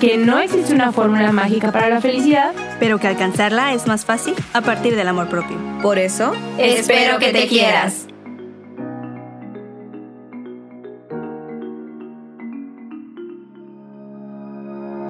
[0.00, 4.34] que no existe una fórmula mágica para la felicidad, pero que alcanzarla es más fácil
[4.52, 5.58] a partir del amor propio.
[5.82, 8.06] Por eso, espero que te quieras.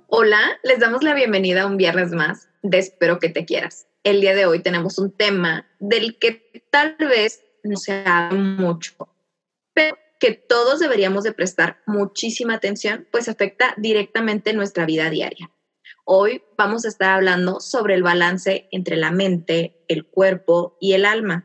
[0.07, 3.87] Hola, les damos la bienvenida a un viernes más de Espero que te quieras.
[4.05, 8.95] El día de hoy tenemos un tema del que tal vez no se habla mucho,
[9.75, 15.51] pero que todos deberíamos de prestar muchísima atención, pues afecta directamente nuestra vida diaria.
[16.05, 21.05] Hoy vamos a estar hablando sobre el balance entre la mente, el cuerpo y el
[21.05, 21.45] alma.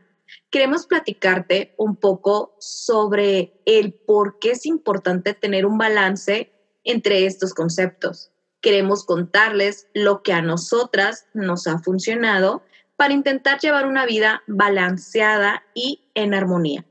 [0.50, 7.54] Queremos platicarte un poco sobre el por qué es importante tener un balance entre estos
[7.54, 8.30] conceptos.
[8.60, 12.62] Queremos contarles lo que a nosotras nos ha funcionado
[12.96, 16.86] para intentar llevar una vida balanceada y en armonía.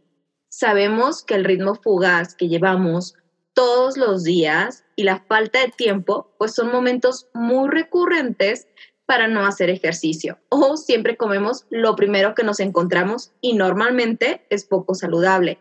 [0.55, 3.15] Sabemos que el ritmo fugaz que llevamos
[3.55, 8.67] todos los días y la falta de tiempo, pues son momentos muy recurrentes
[9.07, 14.63] para no hacer ejercicio o siempre comemos lo primero que nos encontramos y normalmente es
[14.63, 15.57] poco saludable.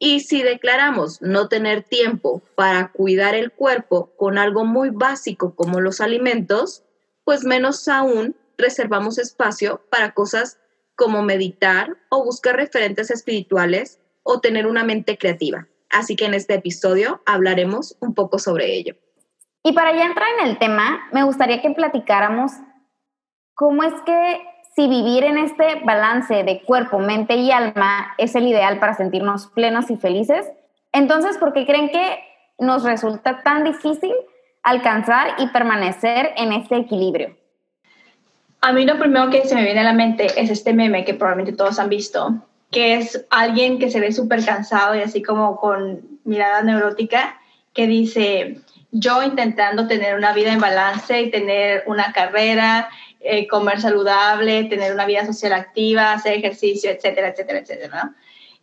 [0.00, 5.80] Y si declaramos no tener tiempo para cuidar el cuerpo con algo muy básico como
[5.80, 6.82] los alimentos,
[7.22, 10.58] pues menos aún reservamos espacio para cosas
[10.96, 15.68] como meditar o buscar referentes espirituales o tener una mente creativa.
[15.90, 18.96] Así que en este episodio hablaremos un poco sobre ello.
[19.62, 22.50] Y para ya entrar en el tema, me gustaría que platicáramos
[23.54, 24.42] cómo es que
[24.74, 29.46] si vivir en este balance de cuerpo, mente y alma es el ideal para sentirnos
[29.46, 30.50] plenos y felices,
[30.92, 32.18] entonces, ¿por qué creen que
[32.58, 34.12] nos resulta tan difícil
[34.62, 37.36] alcanzar y permanecer en este equilibrio?
[38.60, 41.14] A mí lo primero que se me viene a la mente es este meme que
[41.14, 42.34] probablemente todos han visto,
[42.74, 47.40] que es alguien que se ve súper cansado y así como con mirada neurótica,
[47.72, 48.58] que dice,
[48.90, 52.88] yo intentando tener una vida en balance y tener una carrera,
[53.20, 58.14] eh, comer saludable, tener una vida social activa, hacer ejercicio, etcétera, etcétera, etcétera.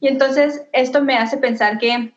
[0.01, 2.11] Y entonces esto me hace pensar que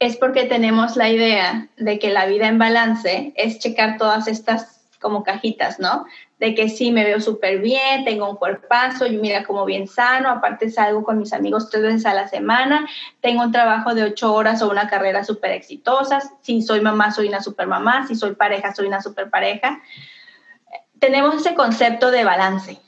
[0.00, 4.77] es porque tenemos la idea de que la vida en balance es checar todas estas
[5.00, 6.06] como cajitas, ¿no?
[6.38, 10.30] De que sí, me veo súper bien, tengo un cuerpazo, yo mira como bien sano,
[10.30, 12.88] aparte salgo con mis amigos tres veces a la semana,
[13.20, 17.28] tengo un trabajo de ocho horas o una carrera súper exitosa, si soy mamá, soy
[17.28, 19.80] una super mamá, si soy pareja, soy una super pareja.
[20.98, 22.78] Tenemos ese concepto de balance,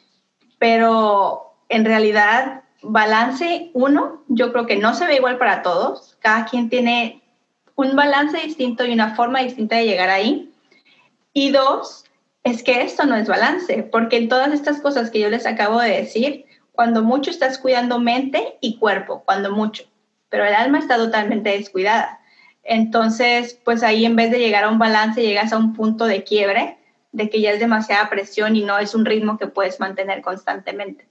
[0.58, 6.46] pero en realidad balance, uno, yo creo que no se ve igual para todos, cada
[6.46, 7.22] quien tiene
[7.76, 10.49] un balance distinto y una forma distinta de llegar ahí.
[11.32, 12.04] Y dos,
[12.42, 15.80] es que esto no es balance, porque en todas estas cosas que yo les acabo
[15.80, 19.84] de decir, cuando mucho estás cuidando mente y cuerpo, cuando mucho,
[20.28, 22.20] pero el alma está totalmente descuidada.
[22.62, 26.24] Entonces, pues ahí en vez de llegar a un balance, llegas a un punto de
[26.24, 26.78] quiebre,
[27.12, 31.08] de que ya es demasiada presión y no es un ritmo que puedes mantener constantemente.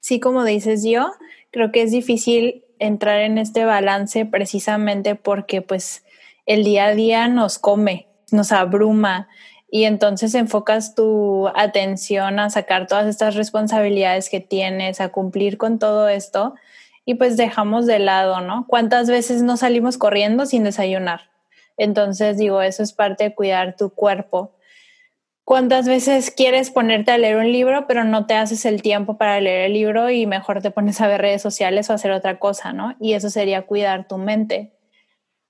[0.00, 1.10] Sí, como dices yo,
[1.50, 6.04] creo que es difícil entrar en este balance precisamente porque pues
[6.46, 9.28] el día a día nos come, nos abruma
[9.70, 15.78] y entonces enfocas tu atención a sacar todas estas responsabilidades que tienes, a cumplir con
[15.78, 16.54] todo esto
[17.04, 18.66] y pues dejamos de lado, ¿no?
[18.68, 21.30] ¿Cuántas veces no salimos corriendo sin desayunar?
[21.76, 24.52] Entonces digo, eso es parte de cuidar tu cuerpo.
[25.44, 29.40] ¿Cuántas veces quieres ponerte a leer un libro, pero no te haces el tiempo para
[29.40, 32.72] leer el libro y mejor te pones a ver redes sociales o hacer otra cosa,
[32.72, 32.96] ¿no?
[32.98, 34.75] Y eso sería cuidar tu mente.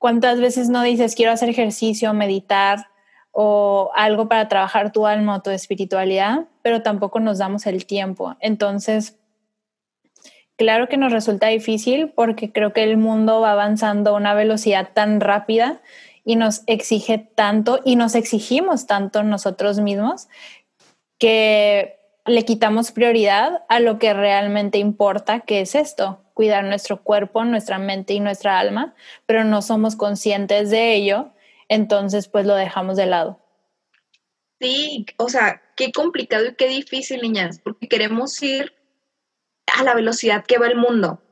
[0.07, 2.87] ¿Cuántas veces no dices quiero hacer ejercicio, meditar
[3.33, 8.37] o algo para trabajar tu alma o tu espiritualidad, pero tampoco nos damos el tiempo?
[8.39, 9.19] Entonces,
[10.55, 14.91] claro que nos resulta difícil porque creo que el mundo va avanzando a una velocidad
[14.95, 15.81] tan rápida
[16.25, 20.29] y nos exige tanto y nos exigimos tanto nosotros mismos
[21.19, 27.43] que le quitamos prioridad a lo que realmente importa, que es esto, cuidar nuestro cuerpo,
[27.47, 28.95] nuestra mente y nuestra alma,
[29.25, 31.33] pero no somos conscientes de ello,
[31.71, 33.41] entonces pues lo dejamos de lado.
[34.61, 38.75] Sí, o sea, qué complicado y qué difícil, niñas, porque queremos ir
[39.79, 41.23] a la velocidad que va el mundo.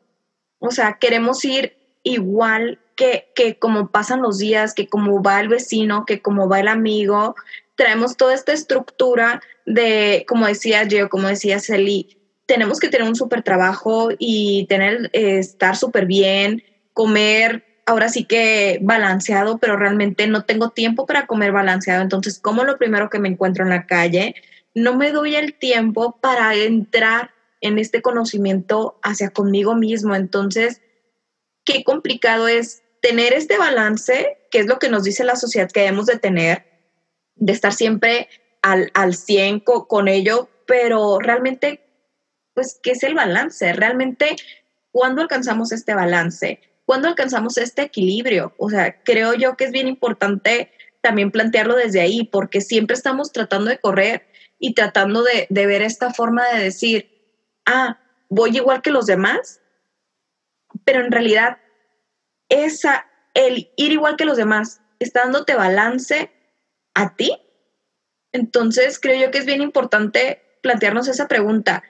[0.58, 5.48] O sea, queremos ir igual que, que como pasan los días, que como va el
[5.48, 7.34] vecino, que como va el amigo,
[7.74, 13.16] traemos toda esta estructura de, como decía yo, como decía Celi, tenemos que tener un
[13.16, 16.62] súper trabajo y tener, eh, estar súper bien,
[16.92, 22.02] comer ahora sí que balanceado, pero realmente no tengo tiempo para comer balanceado.
[22.02, 24.34] Entonces, como lo primero que me encuentro en la calle,
[24.74, 27.30] no me doy el tiempo para entrar
[27.60, 30.14] en este conocimiento hacia conmigo mismo.
[30.14, 30.80] Entonces,
[31.64, 35.80] qué complicado es tener este balance, que es lo que nos dice la sociedad que
[35.80, 36.66] debemos de tener,
[37.36, 38.28] de estar siempre
[38.62, 41.83] al, al 100 con ello, pero realmente,
[42.54, 43.72] pues, ¿qué es el balance?
[43.72, 44.36] Realmente,
[44.92, 46.60] ¿cuándo alcanzamos este balance?
[46.86, 48.54] ¿Cuándo alcanzamos este equilibrio?
[48.58, 50.70] O sea, creo yo que es bien importante
[51.00, 54.26] también plantearlo desde ahí, porque siempre estamos tratando de correr
[54.58, 57.10] y tratando de, de ver esta forma de decir,
[57.66, 57.98] ah,
[58.28, 59.60] voy igual que los demás,
[60.84, 61.58] pero en realidad
[62.48, 66.30] esa, el ir igual que los demás, está dándote balance
[66.94, 67.36] a ti.
[68.32, 71.82] Entonces, creo yo que es bien importante plantearnos esa pregunta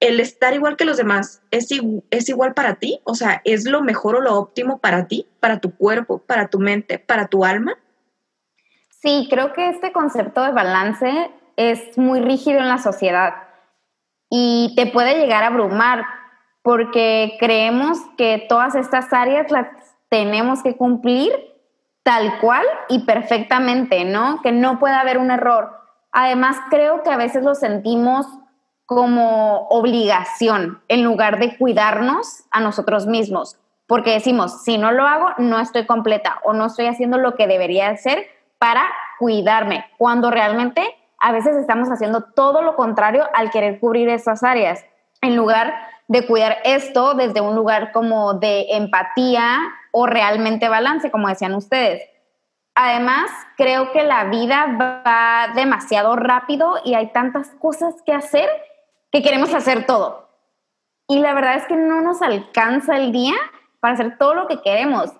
[0.00, 1.68] el estar igual que los demás es,
[2.10, 5.58] es igual para ti, o sea, es lo mejor o lo óptimo para ti, para
[5.58, 7.76] tu cuerpo, para tu mente, para tu alma.
[9.00, 13.34] Sí, creo que este concepto de balance es muy rígido en la sociedad
[14.30, 16.04] y te puede llegar a abrumar
[16.62, 19.68] porque creemos que todas estas áreas las
[20.08, 21.32] tenemos que cumplir
[22.02, 24.40] tal cual y perfectamente, ¿no?
[24.42, 25.70] Que no puede haber un error.
[26.12, 28.26] Además, creo que a veces lo sentimos
[28.88, 35.28] como obligación en lugar de cuidarnos a nosotros mismos, porque decimos, si no lo hago,
[35.36, 38.82] no estoy completa o no estoy haciendo lo que debería hacer para
[39.18, 44.82] cuidarme, cuando realmente a veces estamos haciendo todo lo contrario al querer cubrir esas áreas,
[45.20, 45.74] en lugar
[46.06, 49.58] de cuidar esto desde un lugar como de empatía
[49.92, 52.08] o realmente balance, como decían ustedes.
[52.74, 58.48] Además, creo que la vida va demasiado rápido y hay tantas cosas que hacer
[59.10, 60.28] que queremos hacer todo.
[61.08, 63.34] Y la verdad es que no nos alcanza el día
[63.80, 65.10] para hacer todo lo que queremos.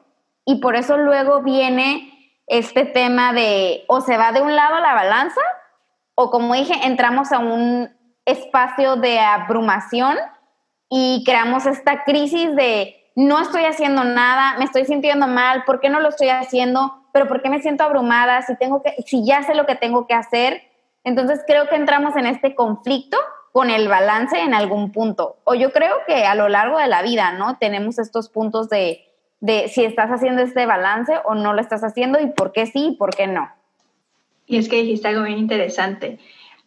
[0.44, 4.94] Y por eso luego viene este tema de o se va de un lado la
[4.94, 5.40] balanza
[6.14, 7.90] o como dije, entramos a un
[8.24, 10.16] espacio de abrumación
[10.90, 15.90] y creamos esta crisis de no estoy haciendo nada, me estoy sintiendo mal, ¿por qué
[15.90, 17.08] no lo estoy haciendo?
[17.12, 20.06] Pero ¿por qué me siento abrumada si tengo que si ya sé lo que tengo
[20.06, 20.62] que hacer?
[21.04, 23.16] Entonces creo que entramos en este conflicto
[23.52, 25.36] con el balance en algún punto.
[25.44, 27.56] O yo creo que a lo largo de la vida, ¿no?
[27.58, 29.04] Tenemos estos puntos de,
[29.40, 32.88] de si estás haciendo este balance o no lo estás haciendo y por qué sí
[32.92, 33.50] y por qué no.
[34.46, 36.18] Y es que dijiste algo bien interesante.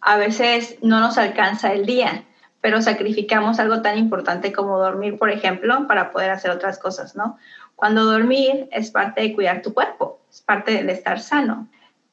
[0.01, 2.25] A veces no nos alcanza el día,
[2.61, 7.37] pero sacrificamos algo tan importante como dormir, por ejemplo, para poder hacer otras cosas, ¿no?
[7.75, 11.67] Cuando dormir es parte de cuidar tu cuerpo, es parte de estar sano.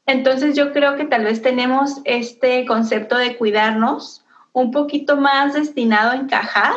[0.06, 6.10] Entonces yo creo que tal vez tenemos este concepto de cuidarnos un poquito más destinado
[6.10, 6.74] a encajar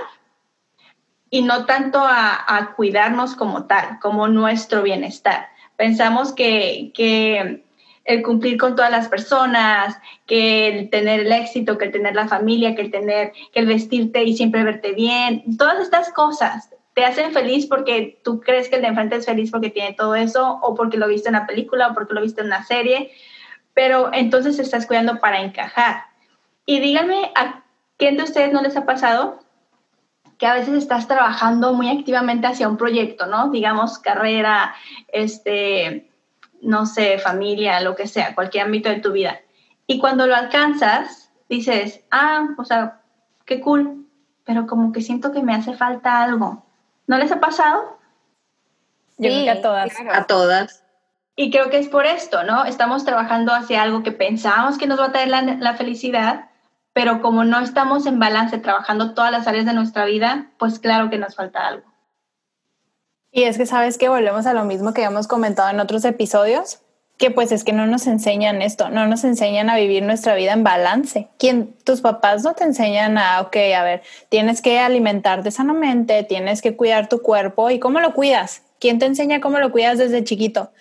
[1.30, 5.48] y no tanto a, cuidarnos como tal, como nuestro bienestar.
[5.78, 7.64] Pensamos que, que,
[8.04, 12.28] el cumplir con todas las personas, que el tener el éxito, que el tener la
[12.28, 17.06] familia, que el tener, que el vestirte y siempre verte bien, todas estas cosas te
[17.06, 20.60] hacen feliz porque tú crees que el de enfrente es feliz porque tiene todo eso,
[20.62, 23.12] o porque lo viste en una película, o porque lo viste en una serie,
[23.74, 26.11] pero entonces estás cuidando para encajar.
[26.66, 27.62] Y díganme a
[28.02, 29.38] ¿Quién de ustedes no les ha pasado
[30.40, 33.52] que a veces estás trabajando muy activamente hacia un proyecto, ¿no?
[33.52, 34.74] Digamos, carrera,
[35.10, 36.10] este,
[36.64, 39.40] no sé, familia, lo que sea, cualquier ámbito de tu vida.
[39.86, 43.02] Y cuando lo alcanzas, dices, ah, o sea,
[43.46, 44.08] qué cool,
[44.46, 46.66] pero como que siento que me hace falta algo.
[47.06, 48.00] ¿No les ha pasado?
[49.20, 49.94] Yo creo que a todas.
[50.12, 50.84] A todas.
[51.36, 52.66] Y creo que es por esto, ¿no?
[52.66, 56.46] Estamos trabajando hacia algo que pensamos que nos va a traer la, la felicidad,
[56.94, 61.10] pero como no estamos en balance trabajando todas las áreas de nuestra vida, pues claro
[61.10, 61.92] que nos falta algo.
[63.32, 66.80] Y es que sabes que volvemos a lo mismo que hemos comentado en otros episodios,
[67.18, 70.52] que pues es que no nos enseñan esto, no nos enseñan a vivir nuestra vida
[70.52, 71.30] en balance.
[71.38, 76.62] ¿Quién, tus papás no te enseñan a, ok, a ver, tienes que alimentarte sanamente, tienes
[76.62, 78.64] que cuidar tu cuerpo y cómo lo cuidas.
[78.80, 80.72] ¿Quién te enseña cómo lo cuidas desde chiquito?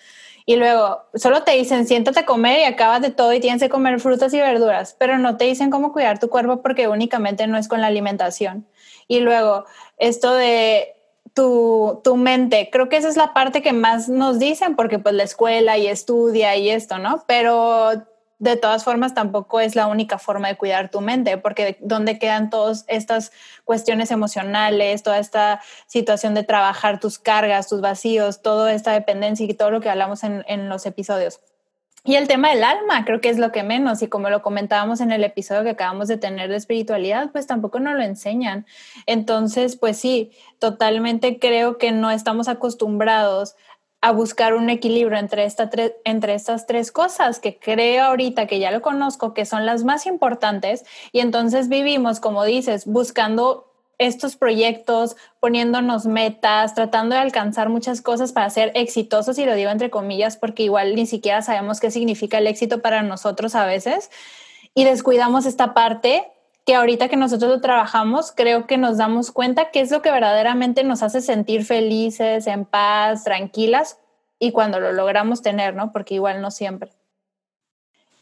[0.50, 3.68] Y luego solo te dicen siéntate a comer y acabas de todo y tienes que
[3.68, 7.56] comer frutas y verduras, pero no te dicen cómo cuidar tu cuerpo porque únicamente no
[7.56, 8.66] es con la alimentación.
[9.06, 9.64] Y luego
[9.96, 10.96] esto de
[11.34, 15.14] tu, tu mente, creo que esa es la parte que más nos dicen porque pues
[15.14, 17.22] la escuela y estudia y esto, ¿no?
[17.28, 18.02] Pero
[18.40, 22.48] de todas formas tampoco es la única forma de cuidar tu mente, porque donde quedan
[22.48, 23.32] todas estas
[23.64, 29.54] cuestiones emocionales, toda esta situación de trabajar tus cargas, tus vacíos, toda esta dependencia y
[29.54, 31.40] todo lo que hablamos en, en los episodios.
[32.02, 34.00] Y el tema del alma, creo que es lo que menos.
[34.00, 37.78] Y como lo comentábamos en el episodio que acabamos de tener de espiritualidad, pues tampoco
[37.78, 38.64] nos lo enseñan.
[39.04, 43.54] Entonces, pues sí, totalmente creo que no estamos acostumbrados
[44.02, 45.70] a buscar un equilibrio entre, esta
[46.04, 50.06] entre estas tres cosas que creo ahorita que ya lo conozco, que son las más
[50.06, 50.84] importantes.
[51.12, 53.66] Y entonces vivimos, como dices, buscando
[53.98, 59.70] estos proyectos, poniéndonos metas, tratando de alcanzar muchas cosas para ser exitosos, y lo digo
[59.70, 64.10] entre comillas porque igual ni siquiera sabemos qué significa el éxito para nosotros a veces,
[64.74, 66.26] y descuidamos esta parte
[66.66, 70.10] que ahorita que nosotros lo trabajamos, creo que nos damos cuenta que es lo que
[70.10, 73.98] verdaderamente nos hace sentir felices, en paz, tranquilas,
[74.38, 75.92] y cuando lo logramos tener, ¿no?
[75.92, 76.92] Porque igual no siempre.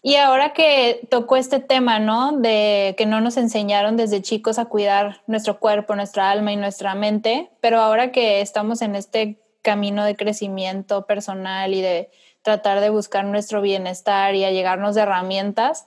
[0.02, 2.32] Y ahora que tocó este tema, ¿no?
[2.32, 6.94] De que no nos enseñaron desde chicos a cuidar nuestro cuerpo, nuestra alma y nuestra
[6.94, 12.10] mente, pero ahora que estamos en este camino de crecimiento personal y de
[12.42, 15.84] tratar de buscar nuestro bienestar y a llegarnos de herramientas,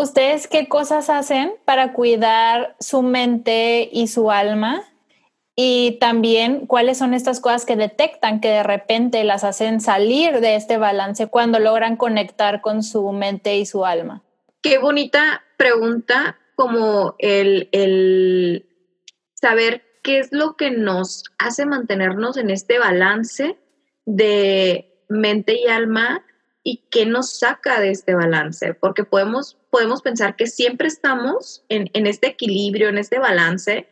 [0.00, 4.82] ¿ustedes qué cosas hacen para cuidar su mente y su alma
[5.54, 10.56] y también cuáles son estas cosas que detectan que de repente las hacen salir de
[10.56, 14.22] este balance cuando logran conectar con su mente y su alma.
[14.62, 18.66] Qué bonita pregunta como el, el
[19.34, 23.58] saber qué es lo que nos hace mantenernos en este balance
[24.06, 26.24] de mente y alma
[26.62, 31.90] y qué nos saca de este balance, porque podemos, podemos pensar que siempre estamos en,
[31.94, 33.88] en este equilibrio, en este balance,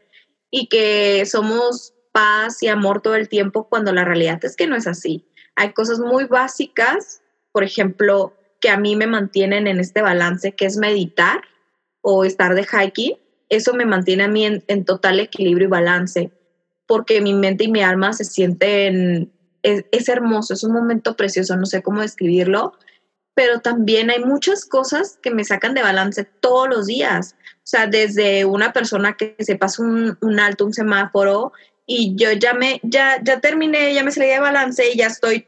[0.50, 4.76] y que somos paz y amor todo el tiempo cuando la realidad es que no
[4.76, 5.26] es así.
[5.56, 7.22] Hay cosas muy básicas,
[7.52, 11.42] por ejemplo, que a mí me mantienen en este balance, que es meditar
[12.00, 13.16] o estar de hiking.
[13.48, 16.32] Eso me mantiene a mí en, total equilibrio y balance,
[16.86, 21.56] porque mi mente y mi alma se sienten, es, es hermoso, es un momento precioso,
[21.56, 22.74] no sé cómo describirlo,
[23.34, 27.36] pero también hay muchas cosas que me sacan de balance todos los días.
[27.58, 31.52] O sea, desde una persona que se pasa un, alto, un semáforo,
[31.86, 35.46] y yo ya me, ya, ya terminé, ya me salí de balance y ya estoy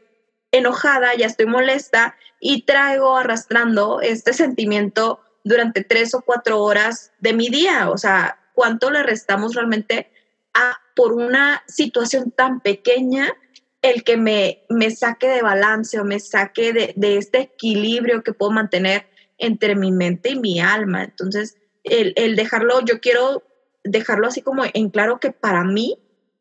[0.51, 7.33] enojada, ya estoy molesta y traigo arrastrando este sentimiento durante tres o cuatro horas de
[7.33, 7.89] mi día.
[7.89, 10.11] O sea, ¿cuánto le restamos realmente
[10.53, 13.33] a por una situación tan pequeña
[13.81, 18.33] el que me, me saque de balance o me saque de, de este equilibrio que
[18.33, 19.07] puedo mantener
[19.37, 21.03] entre mi mente y mi alma?
[21.03, 23.43] Entonces, el, dejarlo, yo quiero
[23.83, 25.97] dejarlo así como en claro que para mí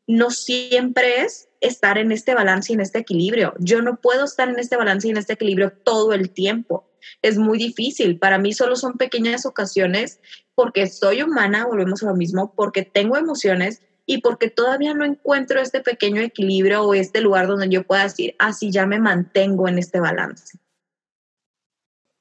[0.06, 3.54] no siempre es estar en este balance y en este equilibrio.
[3.59, 6.90] Yo no puedo estar en este balance y en este equilibrio todo el tiempo.
[7.23, 8.18] Es muy difícil.
[8.18, 10.20] Para mí solo son pequeñas ocasiones
[10.54, 15.61] porque soy humana, volvemos a lo mismo, porque tengo emociones y porque todavía no encuentro
[15.61, 19.69] este pequeño equilibrio o este lugar donde yo pueda decir, así ah, ya me mantengo
[19.69, 20.59] en este balance.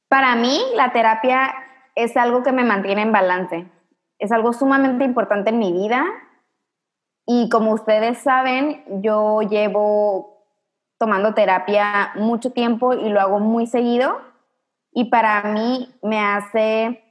[0.07, 1.51] Para mí, la terapia
[1.95, 3.65] es algo que me mantiene en balance.
[4.19, 6.05] Es algo sumamente importante en mi vida.
[7.25, 10.45] Y como ustedes saben, yo llevo
[10.99, 14.21] tomando terapia mucho tiempo y lo hago muy seguido.
[14.91, 17.03] Y para mí me hace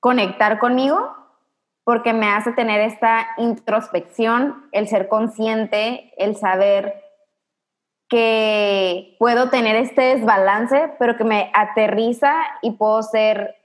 [0.00, 1.23] conectar conmigo
[1.84, 7.02] porque me hace tener esta introspección, el ser consciente, el saber
[8.08, 13.56] que puedo tener este desbalance, pero que me aterriza y puedo ser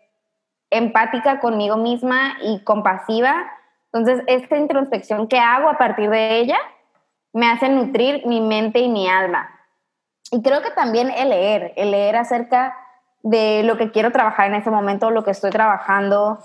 [0.70, 3.52] empática conmigo misma y compasiva.
[3.92, 6.58] Entonces, esta introspección que hago a partir de ella
[7.34, 9.50] me hace nutrir mi mente y mi alma.
[10.32, 12.76] Y creo que también el leer, el leer acerca
[13.24, 16.40] de lo que quiero trabajar en ese momento, lo que estoy trabajando,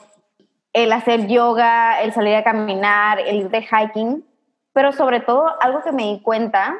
[0.74, 4.26] el hacer yoga, el salir a caminar, el ir de hiking,
[4.74, 6.74] pero sobre todo algo que me di cuenta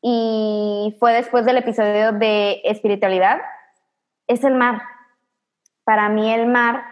[0.00, 3.40] y fue después del episodio de espiritualidad,
[4.28, 4.82] es el mar.
[5.84, 6.84] Para mí el mar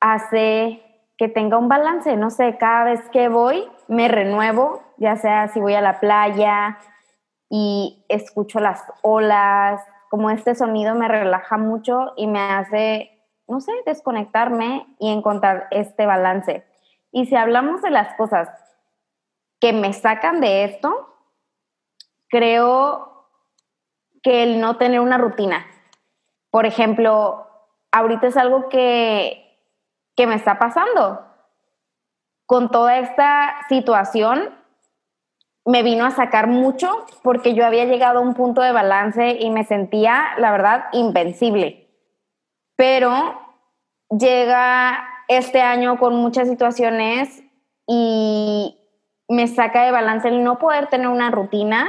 [0.00, 0.82] hace
[1.18, 5.60] que tenga un balance, no sé, cada vez que voy me renuevo, ya sea si
[5.60, 6.78] voy a la playa
[7.50, 13.19] y escucho las olas, como este sonido me relaja mucho y me hace,
[13.50, 16.64] no sé, desconectarme y encontrar este balance.
[17.10, 18.48] Y si hablamos de las cosas
[19.60, 21.14] que me sacan de esto,
[22.28, 23.26] creo
[24.22, 25.66] que el no tener una rutina.
[26.50, 27.46] Por ejemplo,
[27.90, 29.46] ahorita es algo que,
[30.16, 31.24] me está pasando.
[32.44, 34.54] Con toda esta situación,
[35.64, 39.48] me vino a sacar mucho porque yo había llegado a un punto de balance y
[39.48, 41.88] me sentía, la verdad, invencible.
[42.76, 43.39] Pero
[44.10, 47.42] llega este año con muchas situaciones
[47.86, 48.76] y
[49.28, 51.88] me saca de balance el no poder tener una rutina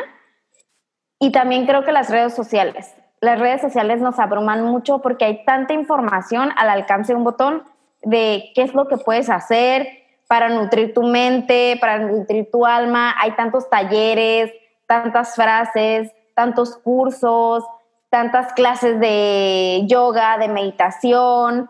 [1.20, 2.96] y también creo que las redes sociales.
[3.20, 7.63] las redes sociales nos abruman mucho porque hay tanta información al alcance de un botón
[8.01, 9.88] de qué es lo que puedes hacer
[10.28, 13.13] para nutrir tu mente, para nutrir tu alma.
[13.20, 14.51] Hay tantos talleres,
[14.88, 17.63] tantas frases, tantos cursos,
[18.10, 21.70] tantas clases de yoga, de meditación,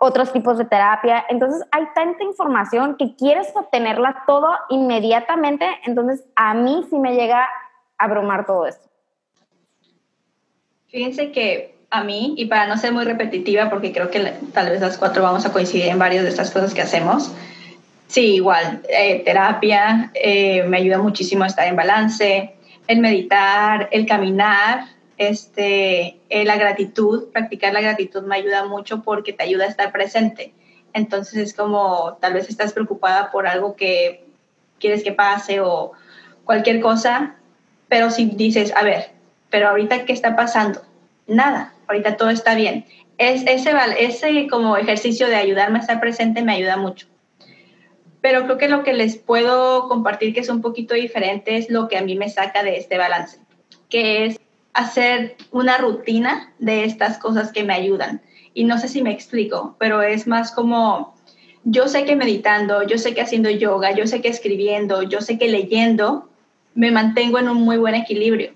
[0.00, 1.24] otros tipos de terapia.
[1.28, 5.66] Entonces hay tanta información que quieres obtenerla todo inmediatamente.
[5.84, 8.88] Entonces a mí sí me llega a abrumar todo esto.
[10.88, 14.20] Fíjense que a mí, y para no ser muy repetitiva, porque creo que
[14.52, 17.32] tal vez las cuatro vamos a coincidir en varias de estas cosas que hacemos,
[18.06, 22.54] sí, igual, eh, terapia eh, me ayuda muchísimo a estar en balance,
[22.86, 24.84] el meditar, el caminar,
[25.18, 29.92] este, eh, la gratitud, practicar la gratitud me ayuda mucho porque te ayuda a estar
[29.92, 30.54] presente.
[30.92, 34.24] Entonces es como tal vez estás preocupada por algo que
[34.78, 35.92] quieres que pase o
[36.44, 37.36] cualquier cosa,
[37.88, 39.10] pero si dices, a ver,
[39.50, 40.82] pero ahorita ¿qué está pasando?
[41.26, 42.86] Nada, ahorita todo está bien.
[43.18, 47.08] Es, ese, ese como ejercicio de ayudarme a estar presente me ayuda mucho.
[48.20, 51.88] Pero creo que lo que les puedo compartir que es un poquito diferente es lo
[51.88, 53.38] que a mí me saca de este balance,
[53.88, 54.40] que es
[54.78, 58.22] hacer una rutina de estas cosas que me ayudan.
[58.54, 61.14] Y no sé si me explico, pero es más como,
[61.64, 65.36] yo sé que meditando, yo sé que haciendo yoga, yo sé que escribiendo, yo sé
[65.36, 66.28] que leyendo,
[66.74, 68.52] me mantengo en un muy buen equilibrio.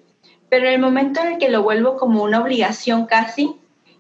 [0.49, 3.57] Pero en el momento en el que lo vuelvo como una obligación casi,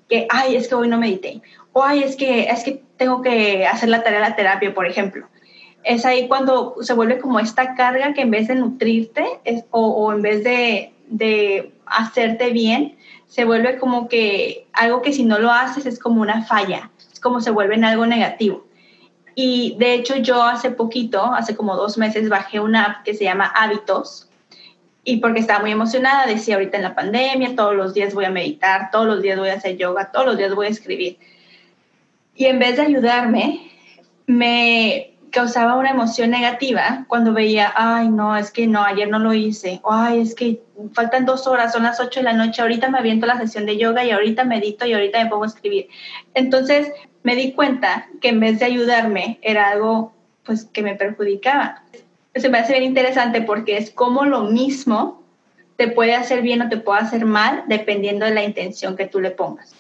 [0.09, 3.67] que, ay, es que hoy no medité, o ay, es que, es que tengo que
[3.67, 5.26] hacer la tarea de la terapia, por ejemplo.
[5.83, 9.25] Es ahí cuando se vuelve como esta carga que en vez de nutrirte
[9.71, 12.97] o, o en vez de, de hacerte bien,
[13.27, 17.19] se vuelve como que algo que si no lo haces es como una falla, es
[17.21, 18.67] como se vuelve en algo negativo.
[19.35, 23.25] Y de hecho yo hace poquito, hace como dos meses, bajé una app que se
[23.25, 24.29] llama Hábitos.
[25.05, 28.31] Y porque estaba muy emocionada, decía ahorita en la pandemia, todos los días voy a
[28.31, 31.19] meditar, todos los días voy a hacer yoga, todos los días voy a escribir.
[32.37, 33.71] Y en vez de ayudarme,
[34.27, 39.33] me, causaba una emoción negativa cuando veía, ay, no, es que no, ayer no lo
[39.33, 42.90] hice, o ay, es que faltan dos horas, son las ocho de la noche, ahorita
[42.90, 45.88] me aviento la sesión de yoga y ahorita medito y ahorita me pongo a escribir.
[46.35, 46.92] Entonces
[47.23, 50.12] me di cuenta que en vez de ayudarme era algo
[50.45, 51.83] pues que me perjudicaba.
[52.35, 55.23] Se me hace bien interesante porque es como lo mismo
[55.77, 59.21] te puede hacer bien o te puede hacer mal dependiendo de la intención que tú
[59.21, 59.75] le pongas.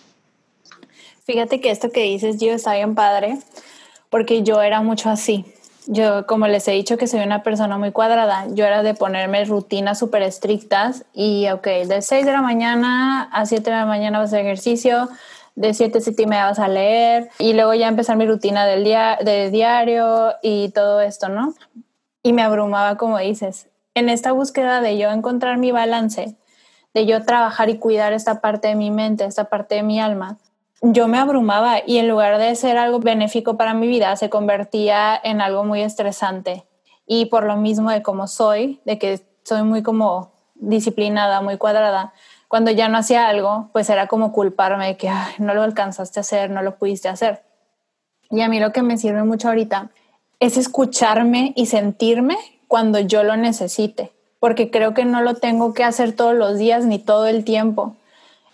[1.24, 3.38] Fíjate que esto que dices, yo está bien padre
[4.12, 5.46] porque yo era mucho así.
[5.86, 9.42] Yo, como les he dicho que soy una persona muy cuadrada, yo era de ponerme
[9.46, 14.18] rutinas súper estrictas y, ok, de 6 de la mañana a 7 de la mañana
[14.18, 15.08] vas a hacer ejercicio,
[15.54, 18.66] de 7 a 7 y media vas a leer y luego ya empezar mi rutina
[18.66, 21.54] del día, de diario y todo esto, ¿no?
[22.22, 26.36] Y me abrumaba, como dices, en esta búsqueda de yo encontrar mi balance,
[26.92, 30.36] de yo trabajar y cuidar esta parte de mi mente, esta parte de mi alma,
[30.82, 35.18] yo me abrumaba y en lugar de ser algo benéfico para mi vida, se convertía
[35.22, 36.64] en algo muy estresante.
[37.06, 42.12] Y por lo mismo de cómo soy, de que soy muy como disciplinada, muy cuadrada,
[42.48, 46.22] cuando ya no hacía algo, pues era como culparme de que no lo alcanzaste a
[46.22, 47.42] hacer, no lo pudiste hacer.
[48.30, 49.90] Y a mí lo que me sirve mucho ahorita
[50.40, 55.84] es escucharme y sentirme cuando yo lo necesite, porque creo que no lo tengo que
[55.84, 57.96] hacer todos los días ni todo el tiempo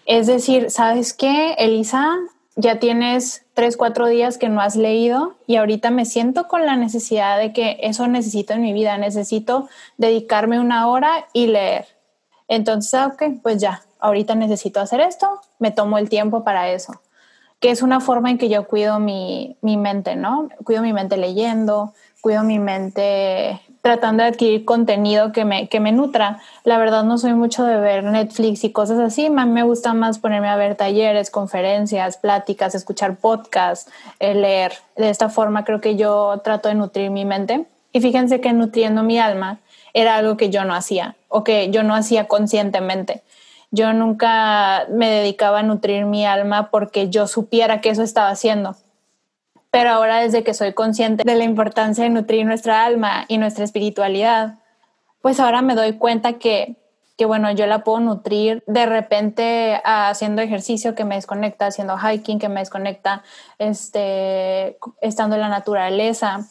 [0.08, 2.16] es decir, ¿sabes qué, Elisa?
[2.56, 6.76] Ya tienes tres, cuatro días que no has leído y ahorita me siento con la
[6.76, 8.96] necesidad de que eso necesito en mi vida.
[8.96, 9.68] Necesito
[9.98, 11.88] dedicarme una hora y leer.
[12.48, 17.02] Entonces, ah, ok, pues ya, ahorita necesito hacer esto, me tomo el tiempo para eso.
[17.60, 20.48] Que es una forma en que yo cuido mi, mi mente, ¿no?
[20.64, 21.92] Cuido mi mente leyendo,
[22.22, 26.40] cuido mi mente tratando de adquirir contenido que me, que me nutra.
[26.62, 30.48] La verdad no soy mucho de ver Netflix y cosas así, me gusta más ponerme
[30.48, 34.74] a ver talleres, conferencias, pláticas, escuchar podcasts, eh, leer.
[34.94, 37.64] De esta forma creo que yo trato de nutrir mi mente.
[37.94, 39.58] Y fíjense que nutriendo mi alma
[39.94, 43.22] era algo que yo no hacía o que yo no hacía conscientemente.
[43.70, 48.76] Yo nunca me dedicaba a nutrir mi alma porque yo supiera que eso estaba haciendo
[49.70, 53.64] pero ahora desde que soy consciente de la importancia de nutrir nuestra alma y nuestra
[53.64, 54.58] espiritualidad,
[55.20, 56.76] pues ahora me doy cuenta que,
[57.16, 62.38] que bueno, yo la puedo nutrir de repente haciendo ejercicio que me desconecta, haciendo hiking
[62.38, 63.22] que me desconecta,
[63.58, 66.46] este, estando en la naturaleza.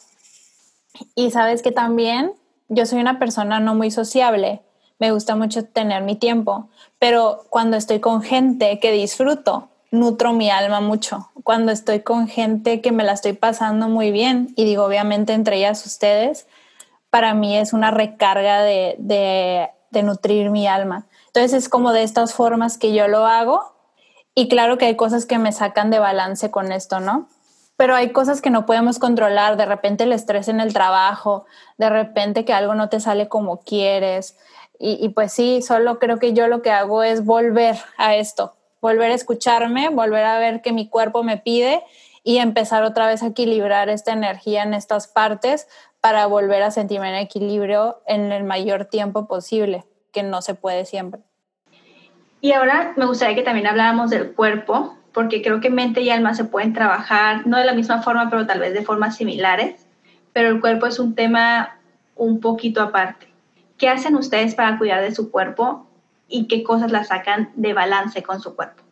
[1.14, 2.32] Y sabes que también
[2.68, 4.62] yo soy una persona no muy sociable,
[4.98, 10.50] me gusta mucho tener mi tiempo, pero cuando estoy con gente que disfruto, nutro mi
[10.50, 11.30] alma mucho.
[11.44, 15.56] Cuando estoy con gente que me la estoy pasando muy bien, y digo obviamente entre
[15.56, 16.46] ellas ustedes,
[17.10, 21.06] para mí es una recarga de, de, nutrir mi alma.
[21.26, 23.74] Entonces es como de estas formas que yo lo hago
[24.34, 27.28] y claro que hay cosas que me sacan de balance con esto, ¿no?
[27.76, 31.46] Pero hay cosas que no podemos controlar, de repente el estrés en el trabajo,
[31.78, 34.36] de repente que algo no te sale como quieres.
[34.78, 38.54] Y, y pues sí, solo creo que yo lo que hago es volver a esto,
[38.80, 41.82] volver a escucharme, volver a ver que mi cuerpo me pide
[42.22, 45.66] y empezar otra vez a equilibrar esta energía en estas partes
[46.00, 50.84] para volver a sentirme en equilibrio en el mayor tiempo posible, que no se puede
[50.84, 51.22] siempre.
[52.40, 56.34] Y ahora me gustaría que también habláramos del cuerpo, porque creo que mente y alma
[56.34, 59.86] se pueden trabajar, no de la misma forma, pero tal vez de formas similares,
[60.32, 61.80] pero el cuerpo es un tema
[62.14, 63.26] un poquito aparte.
[63.76, 65.87] ¿Qué hacen ustedes para cuidar de su cuerpo
[66.28, 68.82] y qué cosas la sacan de balance con su cuerpo?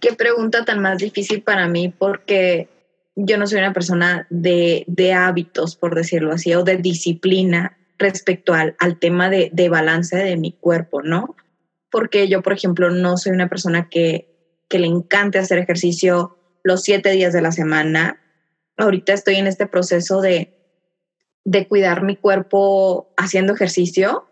[0.00, 2.68] Qué pregunta tan más difícil para mí porque
[3.14, 8.52] yo no soy una persona de, de hábitos, por decirlo así, o de disciplina respecto
[8.52, 11.34] al, al tema de, de, balance de mi cuerpo, ¿no?
[11.90, 14.28] Porque yo, por ejemplo, no soy una persona que,
[14.68, 18.20] que le encante hacer ejercicio los siete días de la semana.
[18.76, 20.52] Ahorita estoy en este proceso de,
[21.44, 24.28] de cuidar mi cuerpo haciendo ejercicio,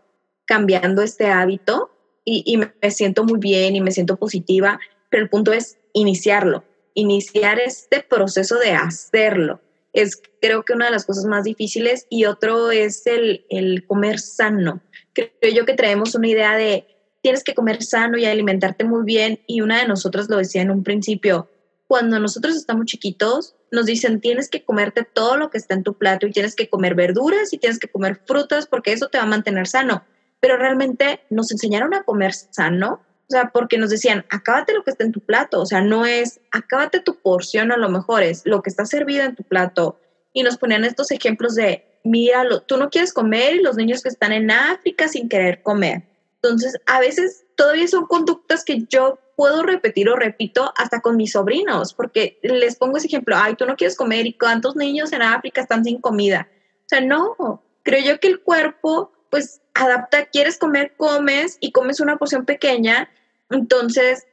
[0.47, 1.91] cambiando este hábito
[2.25, 4.81] y, me siento muy bien y me siento positiva,
[5.11, 9.61] pero el punto es iniciarlo, iniciar este proceso de hacerlo.
[9.93, 14.19] Es creo que una de las cosas más difíciles y otro es el, el comer
[14.19, 14.81] sano.
[15.13, 16.87] Creo yo que traemos una idea de
[17.23, 20.71] tienes que comer sano y alimentarte muy bien y una de nosotras lo decía en
[20.71, 21.49] un principio,
[21.87, 25.95] cuando nosotros estamos chiquitos, nos dicen tienes que comerte todo lo que está en tu
[25.95, 29.25] plato y tienes que comer verduras y tienes que comer frutas porque eso te va
[29.25, 30.05] a mantener sano.
[30.45, 34.91] Pero realmente nos enseñaron a comer sano o sea, porque nos decían, acábate lo que
[34.91, 35.63] está en tu plato.
[35.63, 39.25] O sea, no es, acábate tu porción, a lo mejor es lo que está servido
[39.25, 39.99] en tu plato.
[40.35, 44.11] Y nos ponían estos ejemplos de, míralo, tú no quieres comer y los niños que
[44.11, 46.03] están en África sin querer comer.
[46.43, 51.33] Entonces, a veces todavía son conductas que yo puedo repetir o repito hasta con mis
[51.33, 55.23] sobrinos, porque les pongo ese ejemplo, ay, tú no quieres comer y cuántos niños en
[55.23, 56.49] África están sin comida.
[56.81, 61.99] O sea, no, creo yo que el cuerpo pues adapta, quieres comer, comes y comes
[61.99, 63.11] una porción pequeña,
[63.51, 64.29] entonces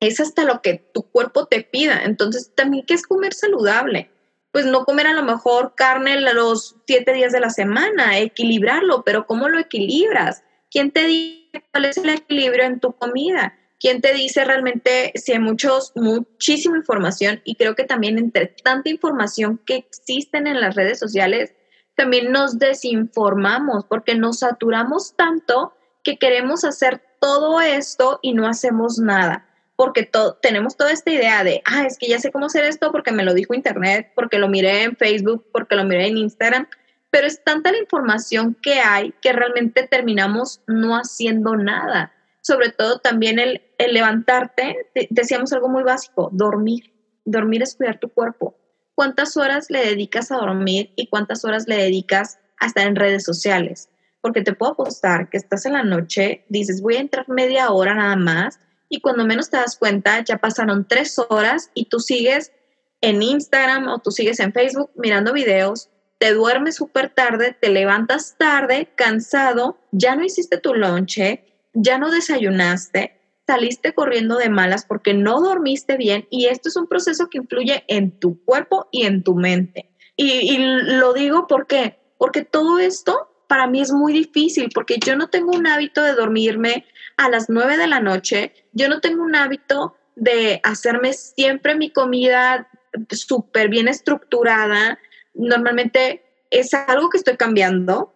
[0.00, 2.02] es hasta lo que tu cuerpo te pida.
[2.02, 4.10] Entonces también, ¿qué es comer saludable?
[4.50, 9.28] Pues no comer a lo mejor carne los siete días de la semana, equilibrarlo, pero
[9.28, 10.42] ¿cómo lo equilibras?
[10.72, 13.56] ¿Quién te dice cuál es el equilibrio en tu comida?
[13.78, 17.40] ¿Quién te dice realmente si hay muchos, muchísima información?
[17.44, 21.54] Y creo que también entre tanta información que existen en las redes sociales,
[21.94, 28.98] también nos desinformamos porque nos saturamos tanto que queremos hacer todo esto y no hacemos
[28.98, 29.46] nada.
[29.76, 30.08] Porque
[30.42, 33.24] tenemos toda esta idea de, ah, es que ya sé cómo hacer esto porque me
[33.24, 36.68] lo dijo Internet, porque lo miré en Facebook, porque lo miré en Instagram,
[37.10, 42.12] pero es tanta la información que hay que realmente terminamos no haciendo nada.
[42.40, 46.92] Sobre todo también el, el levantarte, decíamos algo muy básico, dormir.
[47.24, 48.56] Dormir es cuidar tu cuerpo
[48.94, 53.24] cuántas horas le dedicas a dormir y cuántas horas le dedicas a estar en redes
[53.24, 53.88] sociales.
[54.20, 57.94] Porque te puedo apostar que estás en la noche, dices, voy a entrar media hora
[57.94, 62.52] nada más, y cuando menos te das cuenta, ya pasaron tres horas y tú sigues
[63.00, 68.36] en Instagram o tú sigues en Facebook mirando videos, te duermes súper tarde, te levantas
[68.38, 75.14] tarde, cansado, ya no hiciste tu lonche, ya no desayunaste, saliste corriendo de malas porque
[75.14, 79.22] no dormiste bien y esto es un proceso que influye en tu cuerpo y en
[79.22, 79.90] tu mente.
[80.16, 85.28] Y, lo digo porque, porque todo esto para mí es muy difícil porque yo no
[85.28, 89.34] tengo un hábito de dormirme a las 9 de la noche, yo no tengo un
[89.34, 92.68] hábito de hacerme siempre mi comida
[93.10, 94.98] súper bien estructurada.
[95.34, 98.14] Normalmente es algo que estoy cambiando,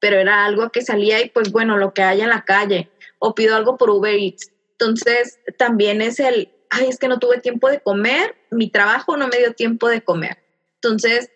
[0.00, 3.34] pero era algo que salía y pues bueno, lo que haya en la calle o
[3.34, 4.50] pido algo por Uber Eats.
[4.72, 9.28] Entonces, también es el, ay, es que no tuve tiempo de comer, mi trabajo no
[9.28, 10.38] me dio tiempo de comer.
[10.76, 11.30] Entonces,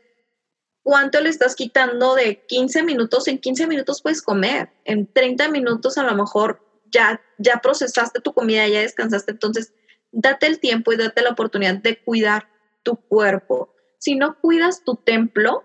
[0.83, 3.29] ¿cuánto le estás quitando de 15 minutos?
[3.29, 8.33] En 15 minutos puedes comer, en 30 minutos a lo mejor ya, ya procesaste tu
[8.33, 9.33] comida, ya descansaste.
[9.33, 9.75] Entonces,
[10.11, 12.49] date el tiempo y date la oportunidad de cuidar
[12.83, 13.75] tu cuerpo.
[13.99, 15.65] Si no cuidas tu templo,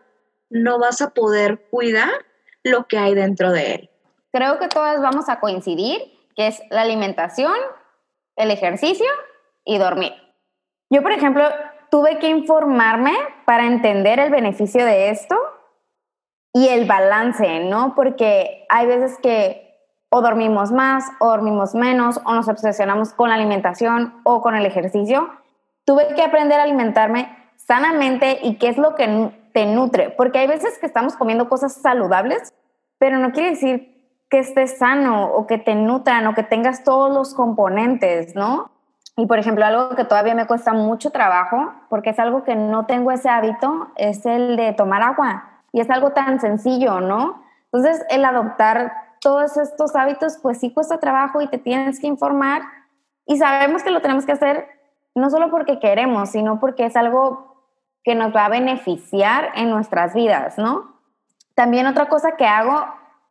[0.49, 2.25] no vas a poder cuidar
[2.63, 3.89] lo que hay dentro de él
[4.31, 6.01] creo que todas vamos a coincidir,
[6.35, 7.53] que es la alimentación,
[8.35, 9.07] el ejercicio
[9.65, 10.13] y dormir.
[10.89, 11.43] Yo, por ejemplo,
[11.91, 13.13] tuve que informarme
[13.45, 15.35] para entender el beneficio de esto
[16.53, 17.93] y el balance, ¿no?
[17.95, 19.69] Porque hay veces que
[20.09, 24.65] o dormimos más o dormimos menos o nos obsesionamos con la alimentación o con el
[24.65, 25.29] ejercicio.
[25.85, 30.47] Tuve que aprender a alimentarme sanamente y qué es lo que te nutre, porque hay
[30.47, 32.53] veces que estamos comiendo cosas saludables,
[32.97, 33.98] pero no quiere decir
[34.29, 38.71] que estés sano o que te nutran o que tengas todos los componentes, ¿no?
[39.17, 42.85] Y por ejemplo, algo que todavía me cuesta mucho trabajo, porque es algo que no
[42.85, 45.43] tengo ese hábito, es el de tomar agua.
[45.73, 47.43] Y es algo tan sencillo, ¿no?
[47.65, 52.61] Entonces, el adoptar todos estos hábitos, pues sí cuesta trabajo y te tienes que informar.
[53.25, 54.67] Y sabemos que lo tenemos que hacer
[55.15, 57.65] no solo porque queremos, sino porque es algo
[58.03, 60.95] que nos va a beneficiar en nuestras vidas, ¿no?
[61.55, 62.87] También otra cosa que hago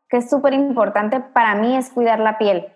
[0.09, 2.73] que es súper importante para mí es cuidar la piel.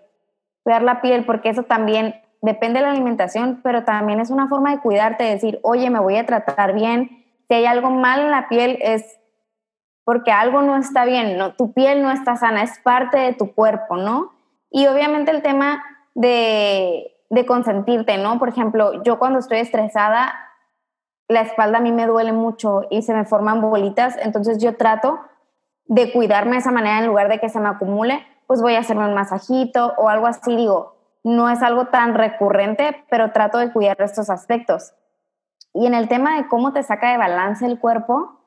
[0.62, 4.72] Cuidar la piel porque eso también depende de la alimentación, pero también es una forma
[4.72, 7.24] de cuidarte, de decir, oye, me voy a tratar bien.
[7.48, 9.18] Si hay algo mal en la piel es
[10.04, 11.54] porque algo no está bien, ¿no?
[11.54, 14.32] tu piel no está sana, es parte de tu cuerpo, ¿no?
[14.68, 18.38] Y obviamente el tema de, de consentirte, ¿no?
[18.40, 20.34] Por ejemplo, yo cuando estoy estresada,
[21.28, 25.20] la espalda a mí me duele mucho y se me forman bolitas, entonces yo trato
[25.86, 28.80] de cuidarme de esa manera en lugar de que se me acumule, pues voy a
[28.80, 33.72] hacerme un masajito o algo así, digo, no es algo tan recurrente, pero trato de
[33.72, 34.92] cuidar estos aspectos.
[35.74, 38.40] Y en el tema de cómo te saca de balance el cuerpo,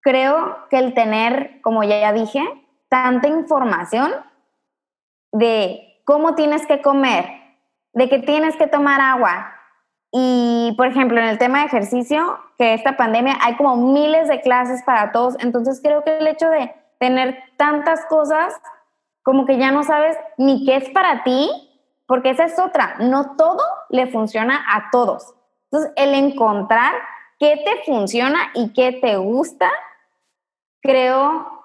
[0.00, 2.42] creo que el tener, como ya dije,
[2.88, 4.12] tanta información
[5.32, 7.26] de cómo tienes que comer,
[7.92, 9.54] de que tienes que tomar agua.
[10.12, 14.40] Y, por ejemplo, en el tema de ejercicio, que esta pandemia hay como miles de
[14.40, 18.54] clases para todos, entonces creo que el hecho de tener tantas cosas,
[19.22, 21.48] como que ya no sabes ni qué es para ti,
[22.06, 25.34] porque esa es otra, no todo le funciona a todos.
[25.70, 26.94] Entonces, el encontrar
[27.38, 29.70] qué te funciona y qué te gusta
[30.82, 31.64] creo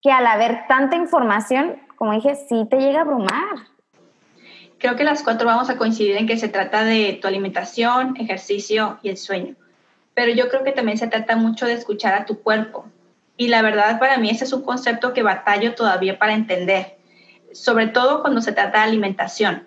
[0.00, 3.56] que al haber tanta información, como dije, sí te llega a abrumar.
[4.78, 8.98] Creo que las cuatro vamos a coincidir en que se trata de tu alimentación, ejercicio
[9.02, 9.54] y el sueño.
[10.14, 12.86] Pero yo creo que también se trata mucho de escuchar a tu cuerpo.
[13.36, 16.96] Y la verdad para mí ese es un concepto que batallo todavía para entender,
[17.52, 19.66] sobre todo cuando se trata de alimentación.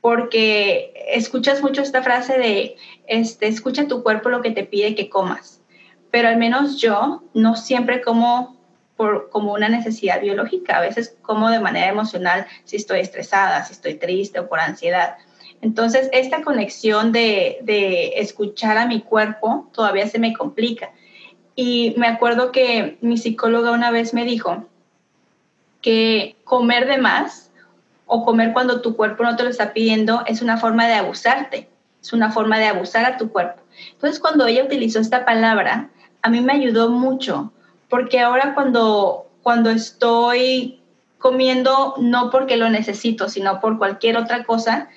[0.00, 5.08] Porque escuchas mucho esta frase de, este, escucha tu cuerpo lo que te pide que
[5.08, 5.58] comas
[6.10, 8.57] pero al menos yo no siempre como
[9.30, 13.94] como una necesidad biológica, a veces como de manera emocional si estoy estresada, si estoy
[13.94, 15.16] triste o por ansiedad.
[15.60, 20.90] Entonces, esta conexión de, de escuchar a mi cuerpo todavía se me complica.
[21.54, 24.66] Y me acuerdo que mi psicóloga una vez me dijo
[25.80, 27.50] que comer de más
[28.06, 31.68] o comer cuando tu cuerpo no te lo está pidiendo es una forma de abusarte,
[32.00, 33.62] es una forma de abusar a tu cuerpo.
[33.92, 35.90] Entonces, cuando ella utilizó esta palabra,
[36.22, 37.52] a mí me ayudó mucho,
[37.88, 40.80] porque ahora cuando, cuando estoy
[41.18, 44.88] comiendo, no porque lo necesito, sino por cualquier otra cosa,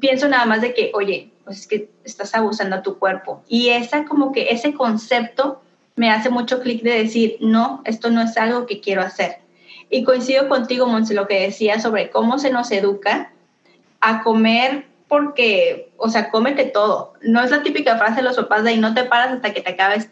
[0.00, 3.42] pienso nada más de que, oye, pues es que estás abusando a tu cuerpo.
[3.48, 5.62] Y esa como que ese concepto
[5.96, 9.38] me hace mucho clic de decir, no, esto no es algo que quiero hacer.
[9.88, 13.32] Y coincido contigo, Monse, lo que decía sobre cómo se nos educa
[14.00, 17.14] a comer porque, o sea, cómete todo.
[17.22, 19.60] No es la típica frase de los papás de ahí no te paras hasta que
[19.60, 20.10] te acabes.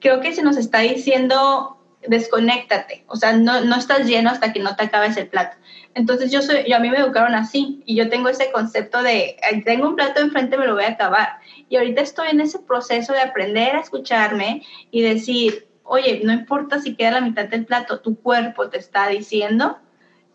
[0.00, 4.60] Creo que se nos está diciendo desconéctate, o sea, no, no estás lleno hasta que
[4.60, 5.56] no te acabes el plato.
[5.94, 9.36] Entonces yo soy, yo a mí me educaron así y yo tengo ese concepto de,
[9.64, 11.38] tengo un plato enfrente, me lo voy a acabar.
[11.68, 16.80] Y ahorita estoy en ese proceso de aprender a escucharme y decir, oye, no importa
[16.80, 19.78] si queda la mitad del plato, tu cuerpo te está diciendo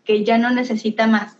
[0.04, 1.36] que ya no necesita más.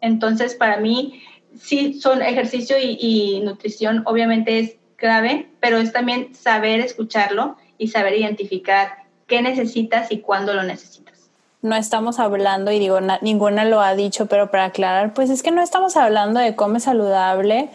[0.00, 1.22] Entonces, para mí,
[1.60, 8.18] sí son ejercicio y, nutrición, obviamente es clave, pero es también saber escucharlo y saber
[8.18, 11.30] identificar qué necesitas y cuándo lo necesitas.
[11.62, 15.50] No estamos hablando, y digo, ninguna lo ha dicho, pero para aclarar, pues es que
[15.50, 17.70] no estamos hablando de come saludable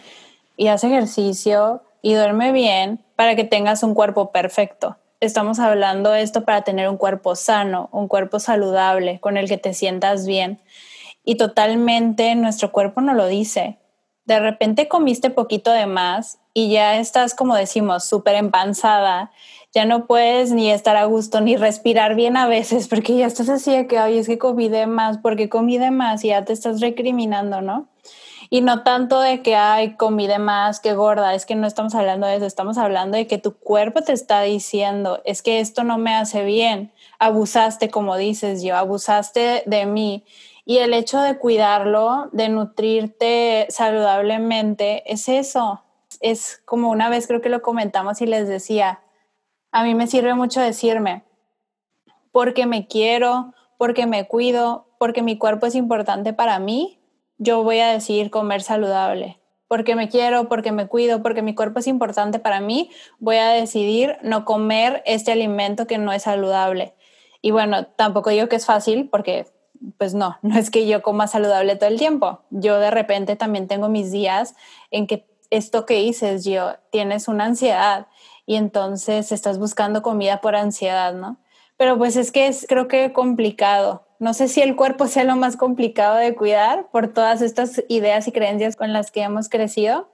[0.58, 4.98] y hace ejercicio y duerme bien para que tengas un cuerpo perfecto.
[5.22, 9.58] Estamos hablando de esto para tener un cuerpo sano, un cuerpo saludable, con el que
[9.58, 10.60] te sientas bien
[11.24, 13.80] y totalmente nuestro cuerpo no lo dice.
[14.26, 19.32] De repente comiste poquito de más y ya estás, como decimos, súper empanzada,
[19.74, 23.50] ya no puedes ni estar a gusto ni respirar bien a veces porque ya estás
[23.50, 26.44] así de que, ay, es que comí de más, porque comí de más y ya
[26.46, 27.88] te estás recriminando, ¿no?
[28.52, 31.94] Y no tanto de que, ay, comí de más, que gorda, es que no estamos
[31.94, 35.84] hablando de eso, estamos hablando de que tu cuerpo te está diciendo, es que esto
[35.84, 40.24] no me hace bien, abusaste, como dices yo, abusaste de mí
[40.70, 45.82] y el hecho de cuidarlo, de nutrirte saludablemente, es eso.
[46.22, 49.02] Es como una vez creo que lo comentamos y les decía,
[49.72, 51.24] a mí me sirve mucho decirme,
[52.32, 57.00] porque me quiero, porque me cuido, porque mi cuerpo es importante para mí,
[57.40, 59.40] yo voy a decidir comer saludable.
[59.68, 63.50] Porque me quiero, porque me cuido, porque mi cuerpo es importante para mí, voy a
[63.50, 66.94] decidir no comer este alimento que no es saludable.
[67.42, 69.48] Y bueno, tampoco digo que es fácil porque
[69.98, 72.42] pues no, no es que yo coma saludable todo el tiempo.
[72.50, 74.56] Yo de repente también tengo mis días
[74.92, 78.08] en que esto que dices, yo, tienes una ansiedad
[78.46, 81.38] y entonces estás buscando comida por ansiedad, ¿no?
[81.78, 84.06] Pero pues es que es creo que complicado.
[84.20, 88.28] No sé si el cuerpo sea lo más complicado de cuidar por todas estas ideas
[88.28, 90.10] y creencias con las que hemos crecido,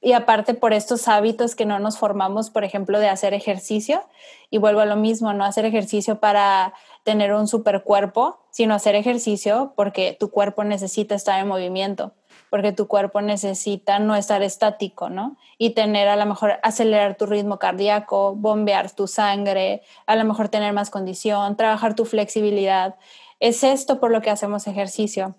[0.00, 4.02] y aparte por estos hábitos que no nos formamos, por ejemplo, de hacer ejercicio.
[4.48, 8.94] Y vuelvo a lo mismo, no hacer ejercicio para tener un super cuerpo, sino hacer
[8.94, 12.12] ejercicio porque tu cuerpo necesita estar en movimiento,
[12.48, 15.36] porque tu cuerpo necesita no estar estático, ¿no?
[15.58, 20.48] Y tener a lo mejor acelerar tu ritmo cardíaco, bombear tu sangre, a lo mejor
[20.48, 22.96] tener más condición, trabajar tu flexibilidad.
[23.40, 25.34] Es esto por lo que hacemos ejercicio.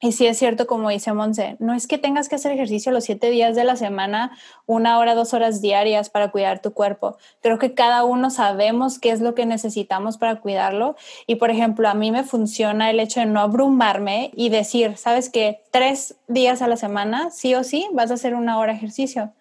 [0.00, 3.02] Y sí es cierto, como dice Monse, no es que tengas que hacer ejercicio los
[3.02, 4.30] siete días de la semana,
[4.64, 7.16] una hora, dos horas diarias para cuidar tu cuerpo.
[7.42, 10.94] Creo que cada uno sabemos qué es lo que necesitamos para cuidarlo.
[11.26, 15.30] Y por ejemplo, a mí me funciona el hecho de no abrumarme y decir, sabes
[15.30, 18.78] que tres días a la semana, sí o sí, vas a hacer una hora de
[18.78, 19.32] ejercicio.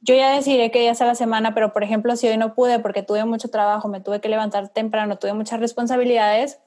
[0.00, 2.80] Yo ya decidiré qué días a la semana, pero por ejemplo, si hoy no pude
[2.80, 6.58] porque tuve mucho trabajo, me tuve que levantar temprano, tuve muchas responsabilidades,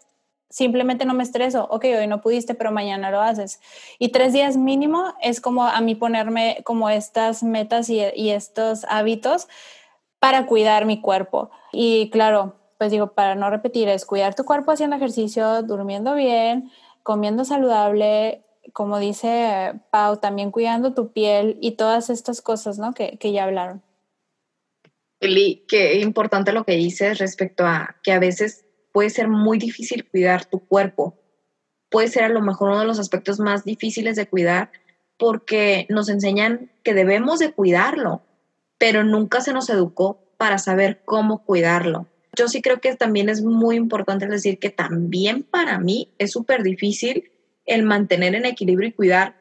[0.49, 3.59] simplemente no me estreso, ok, hoy no pudiste, pero mañana lo haces.
[3.99, 9.47] Y tres días mínimo es como a mí ponerme como estas metas y, estos hábitos
[10.19, 11.49] para cuidar mi cuerpo.
[11.71, 16.71] Y claro, pues digo, para no repetir, es cuidar tu cuerpo haciendo ejercicio, durmiendo bien,
[17.03, 22.93] comiendo saludable, como dice Pau, también cuidando tu piel y todas estas cosas, ¿no?
[22.93, 23.81] Que, que ya hablaron.
[25.19, 28.66] Eli, qué importante lo que dices respecto a que a veces
[28.97, 31.19] puede ser muy difícil cuidar tu cuerpo.
[31.91, 34.71] Puede ser a lo mejor uno de los aspectos más difíciles de cuidar
[35.19, 38.23] porque nos enseñan que debemos de cuidarlo,
[38.79, 42.07] pero nunca se nos educó para saber cómo cuidarlo.
[42.35, 46.63] Yo sí creo que también es muy importante decir que también para mí es súper
[46.63, 47.29] difícil
[47.67, 49.35] el mantener en equilibrio y cuidar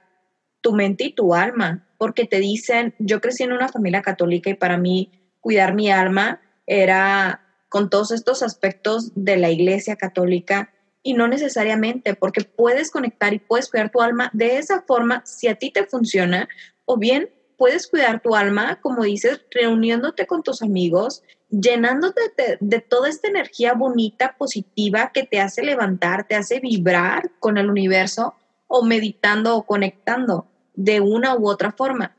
[0.61, 4.55] tu mente y tu alma, porque te dicen, yo crecí en una familia católica y
[4.55, 7.46] para mí cuidar mi alma era
[7.77, 13.39] con todos estos aspectos de la Iglesia Católica y no necesariamente, porque puedes conectar y
[13.39, 16.49] puedes cuidar tu alma de esa forma si a ti te funciona,
[16.87, 22.81] o bien puedes cuidar tu alma, como dices, reuniéndote con tus amigos, llenándote de, de,
[22.81, 28.37] toda esta energía bonita, positiva que te hace levantar, te hace vibrar con el universo
[28.69, 32.16] o meditando o conectando de una u otra forma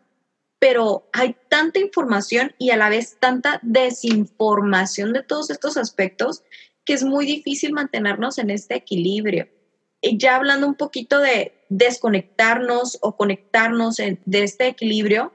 [0.59, 6.43] pero hay tanta información y a la vez tanta desinformación de todos estos aspectos
[6.83, 9.47] que es muy difícil mantenernos en este equilibrio.
[10.01, 15.33] Y ya hablando un poquito de desconectarnos o conectarnos de este equilibrio,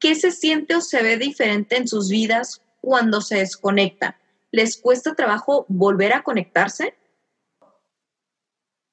[0.00, 4.16] ¿qué se siente o se ve diferente en sus vidas cuando se desconectan?
[4.50, 6.96] ¿Les cuesta trabajo volver a conectarse?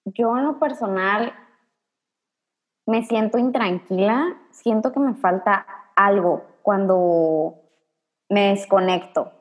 [0.05, 1.33] Yo en lo personal
[2.85, 7.55] me siento intranquila, siento que me falta algo cuando
[8.29, 9.31] me desconecto,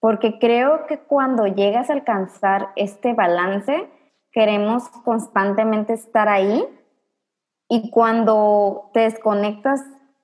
[0.00, 3.90] porque creo que cuando llegas a alcanzar este balance,
[4.30, 6.64] queremos constantemente estar ahí
[7.68, 9.82] y cuando te desconectas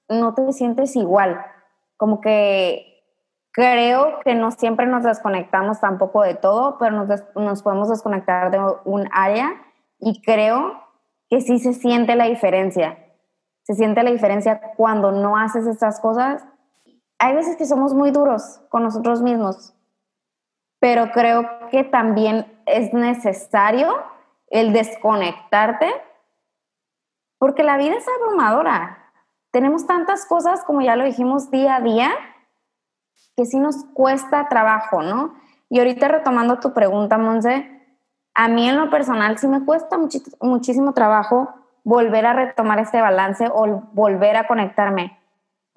[0.09, 1.45] no te sientes igual,
[1.97, 2.95] como que
[3.51, 8.61] creo que no siempre nos desconectamos tampoco de todo, pero nos, nos podemos desconectar de
[8.85, 9.63] un área
[9.99, 10.83] y creo
[11.29, 12.99] que sí se siente la diferencia.
[13.65, 16.45] Se siente la diferencia cuando no haces estas cosas.
[17.19, 19.75] Hay veces que somos muy duros con nosotros mismos,
[20.81, 23.95] pero creo que también es necesario
[24.49, 25.91] el desconectarte
[27.39, 29.13] porque la vida es abrumadora.
[29.51, 32.11] Tenemos tantas cosas, como ya lo dijimos, día a día,
[33.37, 35.35] que sí nos cuesta trabajo, ¿no?
[35.69, 37.71] Y ahorita retomando tu pregunta, Monse,
[38.35, 39.99] a mí en lo personal sí me cuesta
[40.41, 45.19] muchísimo trabajo volver a retomar este balance o volver a conectarme.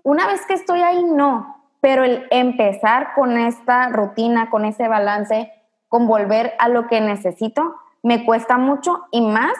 [0.04, 5.51] Una vez que estoy ahí, no, pero el empezar con esta rutina, con ese balance,
[5.89, 9.53] con volver a lo que necesito, me cuesta mucho y más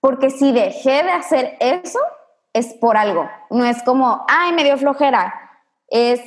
[0.00, 2.00] porque si dejé de hacer eso,
[2.52, 3.30] es por algo.
[3.50, 5.32] No es como, ay, me dio flojera.
[5.88, 6.20] Es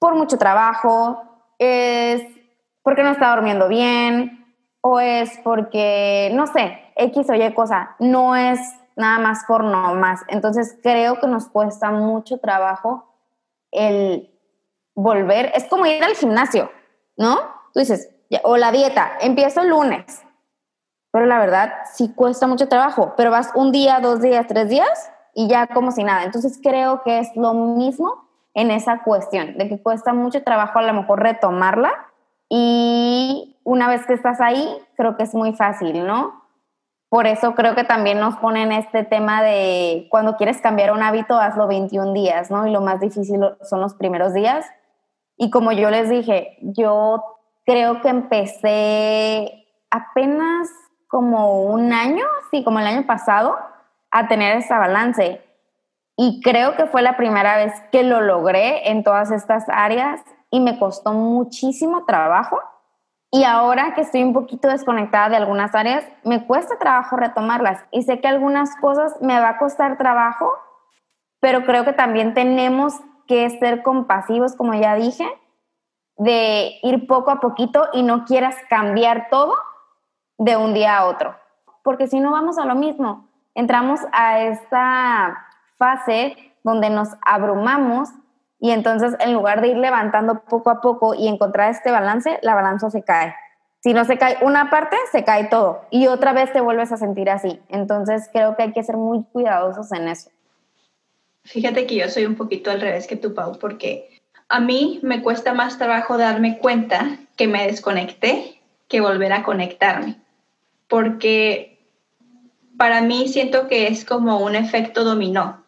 [0.00, 1.22] por mucho trabajo,
[1.58, 2.22] es
[2.82, 4.40] porque no está durmiendo bien,
[4.80, 8.60] o es porque, no sé, X o Y cosa, no es
[8.96, 10.20] nada más por no más.
[10.28, 13.06] Entonces creo que nos cuesta mucho trabajo
[13.70, 14.30] el
[14.94, 16.70] volver, es como ir al gimnasio,
[17.16, 17.36] ¿no?
[17.72, 18.10] Tú dices,
[18.42, 20.22] o la dieta, empiezo el lunes,
[21.10, 25.10] pero la verdad sí cuesta mucho trabajo, pero vas un día, dos días, tres días
[25.34, 26.24] y ya como si nada.
[26.24, 30.82] Entonces creo que es lo mismo en esa cuestión, de que cuesta mucho trabajo a
[30.82, 31.92] lo mejor retomarla
[32.48, 36.39] y una vez que estás ahí, creo que es muy fácil, ¿no?
[37.10, 41.36] Por eso creo que también nos ponen este tema de cuando quieres cambiar un hábito,
[41.36, 42.68] hazlo 21 días, ¿no?
[42.68, 44.64] Y lo más difícil son los primeros días.
[45.36, 47.24] Y como yo les dije, yo
[47.66, 50.68] creo que empecé apenas
[51.08, 53.58] como un año, sí, como el año pasado,
[54.12, 55.42] a tener esa balance.
[56.16, 60.60] Y creo que fue la primera vez que lo logré en todas estas áreas y
[60.60, 62.60] me costó muchísimo trabajo.
[63.32, 67.84] Y ahora que estoy un poquito desconectada de algunas áreas, me cuesta trabajo retomarlas.
[67.92, 70.52] Y sé que algunas cosas me va a costar trabajo,
[71.38, 72.94] pero creo que también tenemos
[73.28, 75.26] que ser compasivos, como ya dije,
[76.16, 79.54] de ir poco a poquito y no quieras cambiar todo
[80.36, 81.36] de un día a otro,
[81.84, 83.28] porque si no vamos a lo mismo.
[83.54, 88.10] Entramos a esta fase donde nos abrumamos
[88.60, 92.54] y entonces en lugar de ir levantando poco a poco y encontrar este balance, la
[92.54, 93.34] balanza se cae.
[93.80, 96.98] Si no se cae una parte, se cae todo y otra vez te vuelves a
[96.98, 97.60] sentir así.
[97.68, 100.30] Entonces creo que hay que ser muy cuidadosos en eso.
[101.44, 105.22] Fíjate que yo soy un poquito al revés que tú, Pau, porque a mí me
[105.22, 110.16] cuesta más trabajo darme cuenta que me desconecté que volver a conectarme,
[110.88, 111.78] porque
[112.76, 115.64] para mí siento que es como un efecto dominó.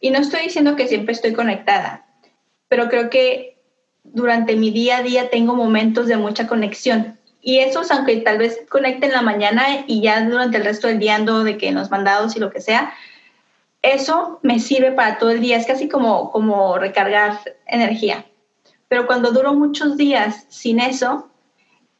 [0.00, 2.07] Y no estoy diciendo que siempre estoy conectada,
[2.68, 3.58] pero creo que
[4.04, 7.18] durante mi día a día tengo momentos de mucha conexión.
[7.40, 10.98] Y esos, aunque tal vez conecte en la mañana y ya durante el resto del
[10.98, 12.92] día ando de que nos mandados y lo que sea,
[13.82, 18.26] eso me sirve para todo el día, es casi como, como recargar energía.
[18.88, 21.28] Pero cuando duro muchos días sin eso,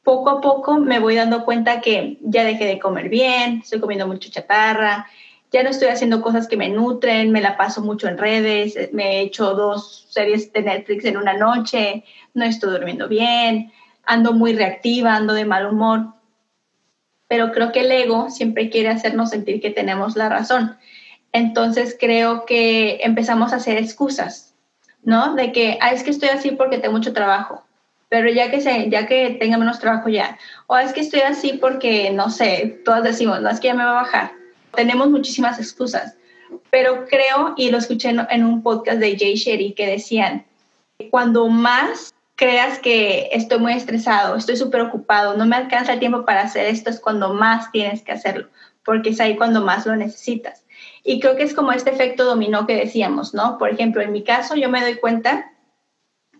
[0.03, 4.07] poco a poco me voy dando cuenta que ya dejé de comer bien, estoy comiendo
[4.07, 5.07] mucho chatarra,
[5.51, 9.17] ya no estoy haciendo cosas que me nutren, me la paso mucho en redes, me
[9.17, 13.73] he hecho dos series de Netflix en una noche, no estoy durmiendo bien,
[14.05, 16.15] ando muy reactiva, ando de mal humor.
[17.29, 20.77] Pero creo que el ego siempre quiere hacernos sentir que tenemos la razón.
[21.33, 24.55] Entonces creo que empezamos a hacer excusas,
[25.03, 25.35] ¿no?
[25.35, 27.65] De que, ah, es que estoy así porque tengo mucho trabajo,
[28.09, 31.55] pero ya que, se, ya que tenga menos trabajo ya, o es que estoy así
[31.55, 34.38] porque, no sé, todas decimos, no, es que ya me va a bajar.
[34.75, 36.17] Tenemos muchísimas excusas,
[36.71, 40.47] pero creo, y lo escuché en, un podcast de Jay Sherry, que decían,
[41.11, 46.25] cuando más creas que estoy muy estresado, estoy súper ocupado, no me alcanza el tiempo
[46.25, 48.49] para hacer esto, es cuando más tienes que hacerlo,
[48.85, 50.65] porque es ahí cuando más lo necesitas.
[51.03, 53.59] Y creo que es como este efecto dominó que decíamos, ¿no?
[53.59, 55.53] Por ejemplo, en mi caso yo me doy cuenta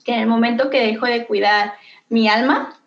[0.05, 1.75] que en el momento que dejo de cuidar
[2.09, 2.79] mi alma,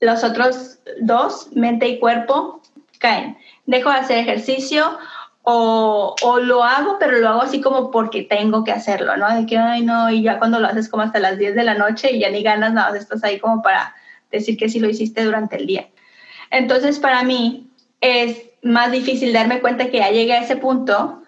[0.00, 2.60] los otros dos, mente y cuerpo,
[2.98, 3.38] caen.
[3.68, 4.98] Dejo de hacer ejercicio
[5.42, 9.28] o, o, lo hago, pero lo hago así como porque tengo que hacerlo, ¿no?
[9.34, 11.74] De que, ay, no, y ya cuando lo haces como hasta las 10 de la
[11.74, 13.94] noche y ya ni ganas, nada, estás ahí como para
[14.32, 15.88] decir que sí lo hiciste durante el día.
[16.50, 21.22] Entonces, para mí es más difícil darme cuenta que ya llegué a ese punto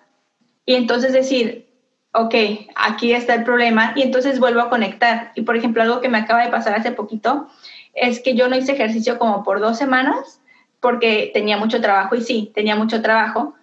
[0.64, 1.68] y entonces decir,
[2.14, 2.34] ok,
[2.74, 5.32] aquí está el problema y entonces vuelvo a conectar.
[5.34, 7.48] Y por ejemplo, algo que me acaba de pasar hace poquito
[7.92, 10.39] es que yo no hice ejercicio como por dos semanas
[10.80, 13.54] porque tenía mucho trabajo y sí, tenía mucho trabajo,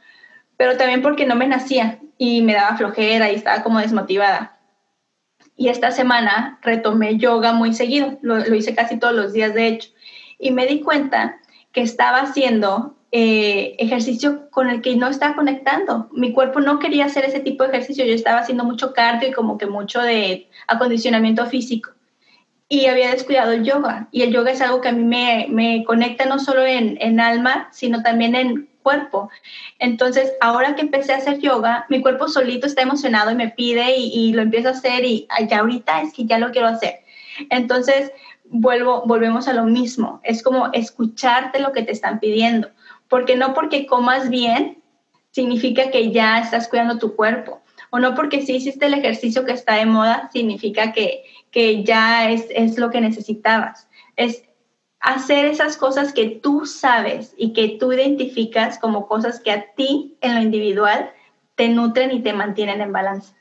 [0.55, 4.59] pero también porque no me nacía y me daba flojera y estaba como desmotivada.
[5.55, 9.89] Y esta semana retomé yoga muy seguido, lo, hice casi todos los días de hecho,
[10.38, 11.39] y me di cuenta
[11.72, 16.09] que estaba haciendo eh, ejercicio con el que no estaba conectando.
[16.11, 18.05] Mi cuerpo no quería hacer ese tipo de ejercicio.
[18.05, 21.91] Yo estaba haciendo mucho cardio y como que mucho de acondicionamiento físico.
[22.70, 24.07] Y había descuidado el yoga.
[24.11, 27.20] Y el yoga es algo que a mí me, me conecta no solo en, en,
[27.20, 29.30] alma, sino también en cuerpo.
[29.80, 33.95] Entonces, ahora que empecé a hacer yoga, mi cuerpo solito está emocionado y me pide
[33.95, 37.01] y, lo empiezo a hacer y ya ahorita es que ya lo quiero hacer.
[37.49, 38.11] Entonces,
[38.45, 40.20] vuelvo, volvemos a lo mismo.
[40.24, 42.70] Es como escucharte lo que te están pidiendo
[43.09, 44.82] porque no porque comas bien
[45.32, 49.53] significa que ya estás cuidando tu cuerpo, o no porque sí hiciste el ejercicio que
[49.53, 53.88] está de moda significa que, que ya es, es lo que necesitabas.
[54.15, 54.43] Es
[54.99, 60.17] hacer esas cosas que tú sabes y que tú identificas como cosas que a ti
[60.21, 61.11] en lo individual
[61.55, 63.33] te nutren y te mantienen en balance.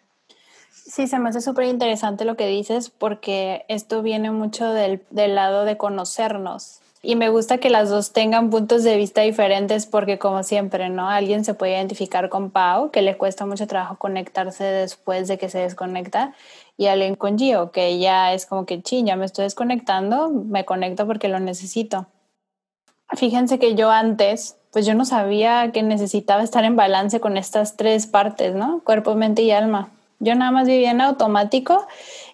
[0.71, 5.35] Sí, se me hace súper interesante lo que dices porque esto viene mucho del, del
[5.35, 10.19] lado de conocernos y me gusta que las dos tengan puntos de vista diferentes porque
[10.19, 11.09] como siempre, ¿no?
[11.09, 15.49] Alguien se puede identificar con Pau, que le cuesta mucho trabajo conectarse después de que
[15.49, 16.35] se desconecta,
[16.77, 20.65] y alguien con Gio, que ya es como que, ching, ya me estoy desconectando, me
[20.65, 22.07] conecto porque lo necesito.
[23.15, 27.77] Fíjense que yo antes, pues yo no sabía que necesitaba estar en balance con estas
[27.77, 28.81] tres partes, ¿no?
[28.83, 29.91] Cuerpo, mente y alma.
[30.19, 31.87] Yo nada más vivía en automático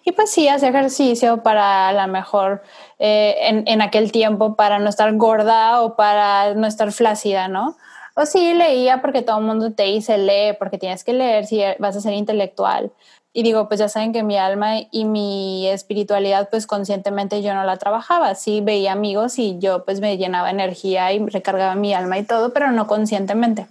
[0.05, 2.63] y pues sí, hacía ejercicio para la mejor
[3.05, 7.75] eh, en, aquel tiempo para no estar gorda o para no estar flácida, ¿no?
[8.15, 11.61] O sí, leía porque todo el mundo te dice lee, porque tienes que leer si
[11.79, 12.93] vas a ser intelectual.
[13.33, 17.65] Y digo, pues ya saben que mi alma y mi espiritualidad, pues conscientemente yo no
[17.65, 18.35] la trabajaba.
[18.35, 22.53] Sí veía amigos y yo pues me llenaba energía y recargaba mi alma y todo,
[22.53, 23.67] pero no conscientemente.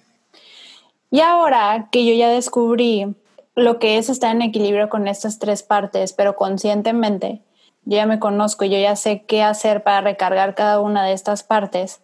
[1.10, 3.06] Y ahora que yo ya descubrí
[3.54, 7.40] lo que es estar en equilibrio con estas tres partes, pero conscientemente,
[7.84, 11.42] yo ya me conozco, yo ya sé qué hacer para recargar cada una de estas
[11.42, 12.00] partes.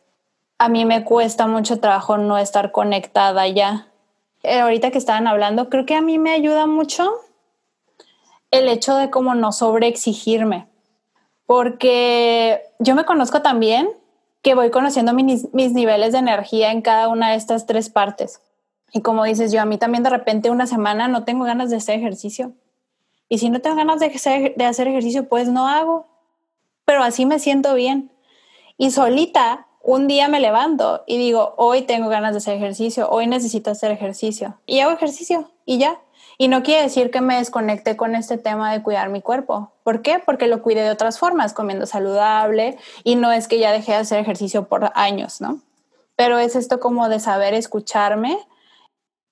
[0.59, 3.89] A mí me cuesta mucho trabajo no estar conectada ya.
[4.43, 7.13] Eh, ahorita que estaban hablando, creo que a mí me ayuda mucho
[8.51, 10.67] el hecho de cómo no sobreexigirme,
[11.47, 13.89] porque yo me conozco también
[14.43, 18.41] que voy conociendo mis, mis niveles de energía en cada una de estas tres partes.
[18.93, 21.77] Y como dices, yo a mí también de repente una semana no tengo ganas de
[21.77, 22.53] hacer ejercicio.
[23.29, 26.07] Y si no tengo ganas de hacer, de hacer ejercicio, pues no hago.
[26.85, 28.11] Pero así me siento bien.
[28.77, 33.27] Y solita, un día me levanto y digo, hoy tengo ganas de hacer ejercicio, hoy
[33.27, 34.59] necesito hacer ejercicio.
[34.67, 36.01] Y hago ejercicio y ya.
[36.37, 39.73] Y no quiere decir que me desconecte con este tema de cuidar mi cuerpo.
[39.83, 40.21] ¿Por qué?
[40.25, 43.99] Porque lo cuide de otras formas, comiendo saludable y no es que ya dejé de
[43.99, 45.61] hacer ejercicio por años, ¿no?
[46.15, 48.39] Pero es esto como de saber escucharme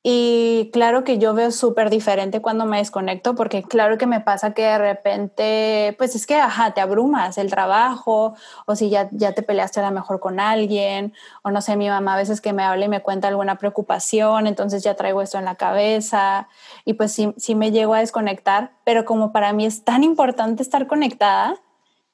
[0.08, 4.54] y claro que yo veo súper diferente cuando me desconecto, porque claro que me pasa
[4.54, 8.36] que de repente, pues es que, ajá, te abrumas el trabajo,
[8.66, 11.88] o si ya, ya te peleaste a lo mejor con alguien, o no sé, mi
[11.88, 15.38] mamá a veces que me habla y me cuenta alguna preocupación, entonces ya traigo esto
[15.38, 16.46] en la cabeza,
[16.84, 20.62] y pues sí, sí me llego a desconectar, pero como para mí es tan importante
[20.62, 21.56] estar conectada,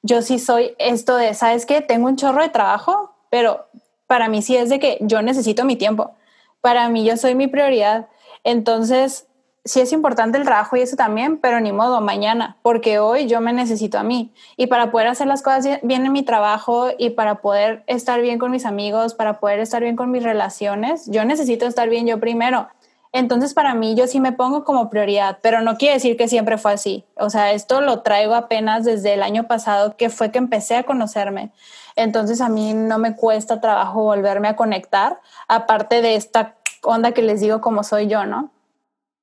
[0.01, 1.81] yo sí soy esto de, ¿sabes qué?
[1.81, 3.67] Tengo un chorro de trabajo, pero
[4.07, 6.15] para mí sí es de que yo necesito mi tiempo
[6.63, 8.07] para mí yo soy mi prioridad.
[8.45, 9.27] Entonces,
[9.65, 13.41] sí es importante el trabajo y eso también, pero ni modo, mañana, porque hoy yo
[13.41, 14.31] me necesito a mí.
[14.55, 18.39] Y para poder hacer las cosas bien en mi trabajo y para poder estar bien
[18.39, 22.21] con mis amigos, para poder estar bien con mis relaciones, yo necesito estar bien yo
[22.21, 22.69] primero.
[23.11, 26.57] Entonces, para mí, yo sí me pongo como prioridad, pero no quiere decir que siempre
[26.57, 27.03] fue así.
[27.17, 30.83] O sea, esto lo traigo apenas desde el año pasado, que fue que empecé a
[30.83, 31.51] conocerme.
[31.95, 37.21] Entonces, a mí no me cuesta trabajo volverme a conectar, aparte de esta onda que
[37.21, 38.51] les digo como soy yo, ¿no?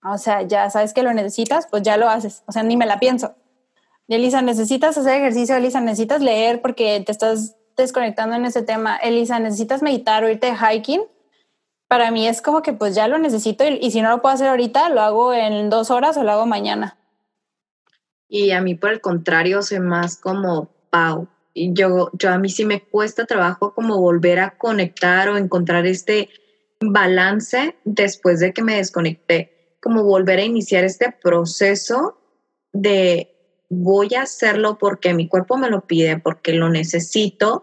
[0.03, 2.43] O sea, ya sabes que lo necesitas, pues ya lo haces.
[2.47, 3.35] O sea, ni me la pienso.
[4.09, 8.97] Elisa, necesitas hacer ejercicio, Elisa, necesitas leer porque te estás desconectando en ese tema.
[8.97, 11.03] Elisa, necesitas meditar o irte de hiking
[11.91, 14.47] para mí es como que pues ya lo necesito y, si no lo puedo hacer
[14.47, 16.97] ahorita, lo hago en dos horas o lo hago mañana.
[18.29, 21.27] Y a mí por el contrario, soy más como Pau.
[21.73, 26.29] Yo, yo a mí sí me cuesta trabajo como volver a conectar o encontrar este
[26.81, 32.19] balance después de que me desconecté, como volver a iniciar este proceso
[32.73, 33.31] de
[33.69, 37.63] voy a hacerlo porque mi cuerpo me lo pide, porque lo necesito,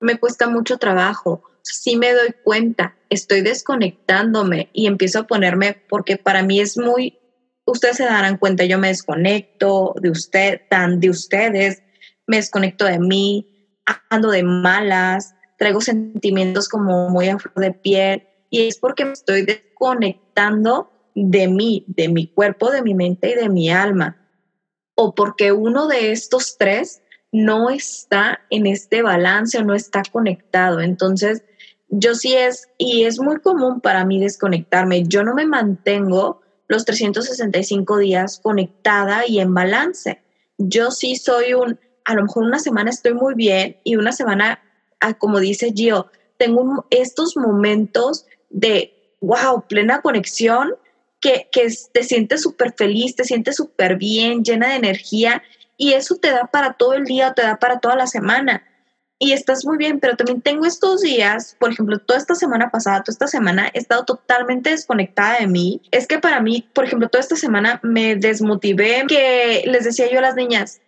[0.00, 1.42] me cuesta mucho trabajo.
[1.62, 7.18] Sí me doy cuenta, estoy desconectándome y empiezo a ponerme, porque para mí es muy,
[7.64, 11.82] ustedes se darán cuenta, yo me desconecto de usted, tan de ustedes,
[12.30, 13.46] me desconecto de mí,
[14.08, 19.12] ando de malas, traigo sentimientos como muy a flor de piel y es porque me
[19.12, 24.16] estoy desconectando de mí, de mi cuerpo, de mi mente y de mi alma.
[24.94, 27.02] O porque uno de estos tres
[27.32, 30.80] no está en este balance o no está conectado.
[30.80, 31.42] Entonces,
[31.88, 36.84] yo sí es, y es muy común para mí desconectarme, yo no me mantengo los
[36.84, 40.22] 365 días conectada y en balance.
[40.58, 44.60] Yo sí soy un, a lo mejor una semana estoy muy bien y una semana,
[45.00, 50.74] ah, como dice Gio, tengo estos momentos de, wow, plena conexión,
[51.20, 55.42] que, que te sientes súper feliz, te sientes súper bien, llena de energía
[55.76, 58.64] y eso te da para todo el día, te da para toda la semana
[59.22, 63.02] y estás muy bien, pero también tengo estos días, por ejemplo, toda esta semana pasada,
[63.02, 65.82] toda esta semana he estado totalmente desconectada de mí.
[65.90, 70.20] Es que para mí, por ejemplo, toda esta semana me desmotivé, que les decía yo
[70.20, 70.80] a las niñas,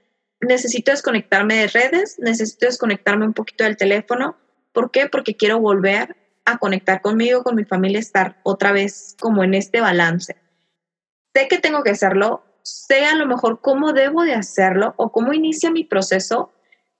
[0.42, 4.36] necesito desconectarme de redes, necesito desconectarme un poquito del teléfono.
[4.72, 5.08] ¿Por qué?
[5.08, 9.80] Porque quiero volver a conectar conmigo, con mi familia, estar otra vez como en este
[9.80, 10.36] balance.
[11.34, 15.32] Sé que tengo que hacerlo, sé a lo mejor cómo debo de hacerlo o cómo
[15.32, 16.52] inicia mi proceso,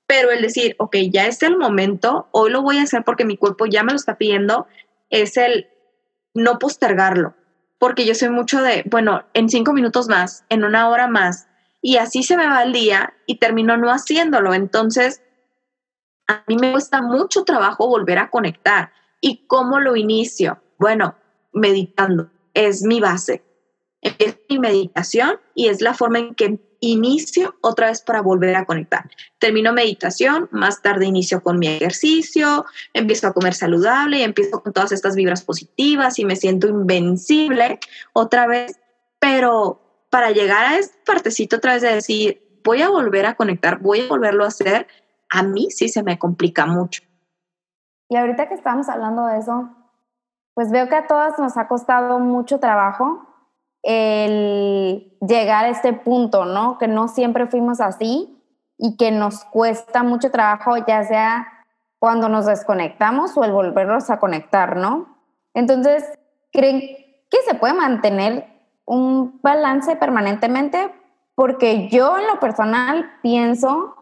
[0.06, 3.36] pero el decir, ok, ya es el momento, hoy lo voy a hacer porque mi
[3.36, 4.66] cuerpo ya me lo está pidiendo,
[5.10, 5.68] es el
[6.34, 7.34] no postergarlo,
[7.78, 11.48] porque yo soy mucho de, bueno, en cinco minutos más, en una hora más,
[11.82, 14.54] y así se me va el día y termino no haciéndolo.
[14.54, 15.20] Entonces,
[16.28, 18.92] a mí me cuesta mucho trabajo volver a conectar.
[19.20, 20.62] ¿Y cómo lo inicio?
[20.78, 21.16] Bueno,
[21.52, 23.42] meditando, es mi base.
[24.00, 28.64] Empiezo mi meditación y es la forma en que inicio otra vez para volver a
[28.64, 29.08] conectar.
[29.38, 34.72] Termino meditación, más tarde inicio con mi ejercicio, empiezo a comer saludable y empiezo con
[34.72, 37.78] todas estas vibras positivas y me siento invencible
[38.12, 38.78] otra vez,
[39.20, 39.81] pero
[40.12, 44.02] para llegar a esta partecito otra vez de decir, voy a volver a conectar, voy
[44.02, 44.86] a volverlo a hacer,
[45.30, 47.02] a mí sí se me complica mucho.
[48.10, 49.70] Y ahorita que estamos hablando de eso,
[50.52, 53.26] pues veo que a todas nos ha costado mucho trabajo
[53.82, 56.76] el llegar a este punto, ¿no?
[56.76, 58.38] Que no siempre fuimos así
[58.76, 61.64] y que nos cuesta mucho trabajo, ya sea
[61.98, 65.16] cuando nos desconectamos o el volvernos a conectar, ¿no?
[65.54, 66.04] Entonces,
[66.52, 66.80] ¿creen
[67.30, 68.51] que se puede mantener
[68.84, 70.90] un balance permanentemente?
[71.34, 73.96] Porque yo en lo personal pienso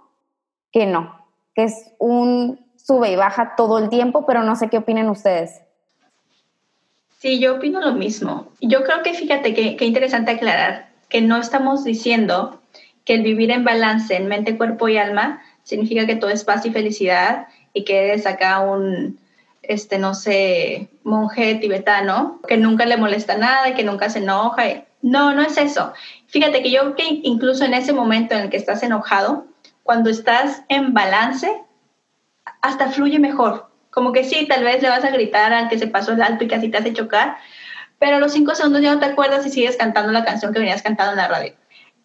[0.73, 4.79] que no, que es un sube y baja todo el tiempo, pero no sé qué
[4.79, 5.61] opinen ustedes.
[7.19, 8.49] Sí, yo opino lo mismo.
[8.61, 12.61] Yo creo que fíjate que, interesante aclarar que no estamos diciendo
[13.05, 16.65] que el vivir en balance en mente, cuerpo y alma significa que todo es paz
[16.65, 19.19] y felicidad y que eres acá un,
[19.73, 24.85] este, no sé, monje tibetano que nunca le molesta nada y que nunca se enoja.
[25.03, 25.93] No, no es eso.
[26.29, 29.47] Fíjate que yo que incluso en ese momento en el que estás enojado,
[29.83, 31.63] cuando estás en balance,
[32.61, 35.89] hasta fluye mejor como que sí, tal vez le vas a gritar al que se
[35.89, 37.37] pasó el alto y casi te hace chocar,
[37.99, 40.61] pero a los cinco segundos ya no te acuerdas y sigues cantando la canción que
[40.61, 41.55] venías cantando en la radio.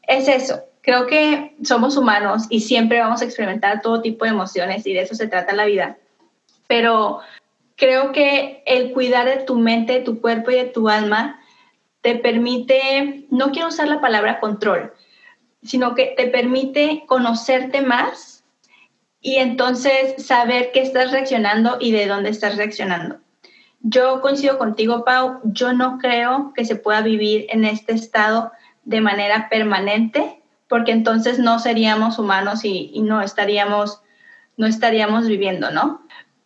[0.07, 0.63] Es eso.
[0.81, 5.01] Creo que somos humanos y siempre vamos a experimentar todo tipo de emociones y de
[5.01, 5.97] eso se trata la vida.
[6.67, 7.21] Pero
[7.75, 11.39] creo que el cuidar de tu mente, de tu cuerpo y de tu alma
[12.01, 14.93] te permite, no quiero usar la palabra control,
[15.63, 18.43] sino que te permite conocerte más
[19.21, 23.17] y entonces saber qué estás reaccionando y de dónde estás reaccionando.
[23.81, 28.51] Yo coincido contigo, Pau, yo no creo que se pueda vivir en este estado
[28.83, 34.01] de manera permanente, porque entonces no seríamos humanos y, no, estaríamos,
[34.57, 36.04] no estaríamos viviendo, ¿no?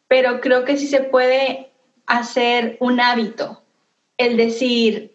[0.09, 1.71] Pero creo que sí se puede
[2.05, 3.63] hacer un hábito,
[4.17, 5.13] el decir,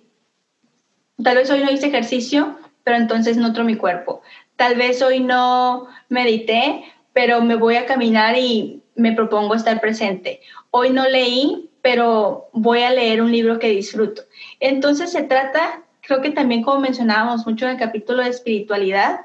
[1.23, 4.23] tal vez hoy no hice ejercicio, pero entonces nutro mi cuerpo.
[4.57, 10.41] Tal vez hoy no medité, pero me voy a caminar y me propongo estar presente.
[10.71, 14.23] Hoy no leí, pero voy a leer un libro que disfruto.
[14.61, 19.21] Entonces se trata, creo que también como mencionábamos mucho en el capítulo de espiritualidad,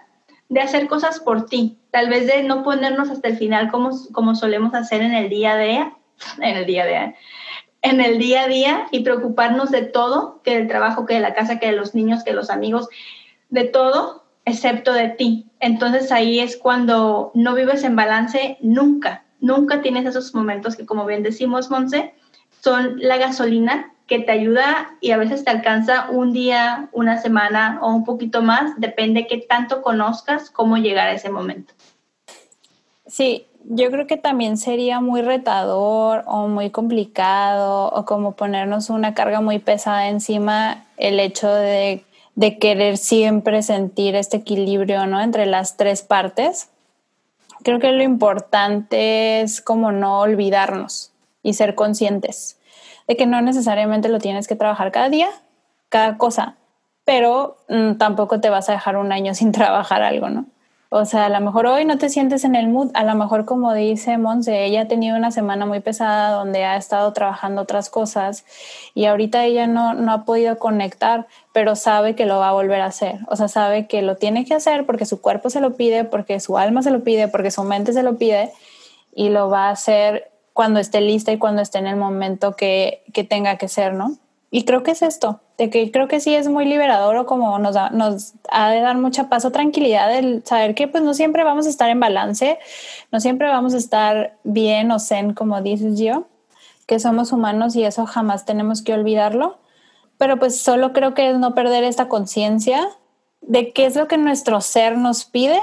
[0.49, 4.35] de hacer cosas por ti, tal vez de no ponernos hasta el final como, como
[4.35, 5.93] solemos hacer en el día a día,
[6.41, 7.15] en el día a día,
[7.81, 11.33] en el día a día y preocuparnos de todo, que del trabajo, que de la
[11.33, 12.89] casa, que de los niños, que de los amigos,
[13.49, 15.47] de todo, excepto de ti.
[15.59, 21.05] Entonces ahí es cuando no vives en balance nunca, nunca tienes esos momentos que como
[21.05, 22.13] bien decimos, Monse,
[22.61, 27.79] son la gasolina que te ayuda y a veces te alcanza un día, una semana
[27.81, 31.73] o un poquito más, depende qué tanto conozcas cómo llegar a ese momento.
[33.07, 39.13] Sí, yo creo que también sería muy retador o muy complicado o como ponernos una
[39.13, 42.03] carga muy pesada encima el hecho de
[42.39, 45.19] de querer siempre sentir este equilibrio, ¿no?
[45.19, 46.69] Entre las tres partes.
[47.63, 51.11] Creo que lo importante es como no olvidarnos
[51.43, 52.57] y ser conscientes
[53.09, 55.29] de que no necesariamente lo tienes que trabajar cada día,
[55.89, 56.55] cada cosa,
[57.03, 60.45] pero mm, tampoco te vas a dejar un año sin trabajar algo, ¿no?
[60.91, 63.45] O sea, a lo mejor hoy no te sientes en el mood, a lo mejor
[63.45, 67.91] como dice Monse, ella ha tenido una semana muy pesada donde ha estado trabajando otras
[67.91, 68.43] cosas
[68.95, 72.81] y ahorita ella no, no ha podido conectar, pero sabe que lo va a volver
[72.81, 73.19] a hacer.
[73.27, 76.39] O sea, sabe que lo tiene que hacer porque su cuerpo se lo pide, porque
[76.39, 78.51] su alma se lo pide, porque su mente se lo pide
[79.13, 83.01] y lo va a hacer cuando esté lista y cuando esté en el momento que,
[83.13, 84.17] que tenga que ser, ¿no?
[84.51, 87.57] Y creo que es esto, de que creo que sí es muy liberador o como
[87.59, 91.45] nos, nos ha de dar mucha paz o tranquilidad el saber que pues no siempre
[91.45, 92.59] vamos a estar en balance,
[93.09, 96.25] no siempre vamos a estar bien o zen, como dices yo,
[96.85, 99.59] que somos humanos y eso jamás tenemos que olvidarlo,
[100.17, 102.85] pero pues solo creo que es no perder esta conciencia
[103.39, 105.61] de qué es lo que nuestro ser nos pide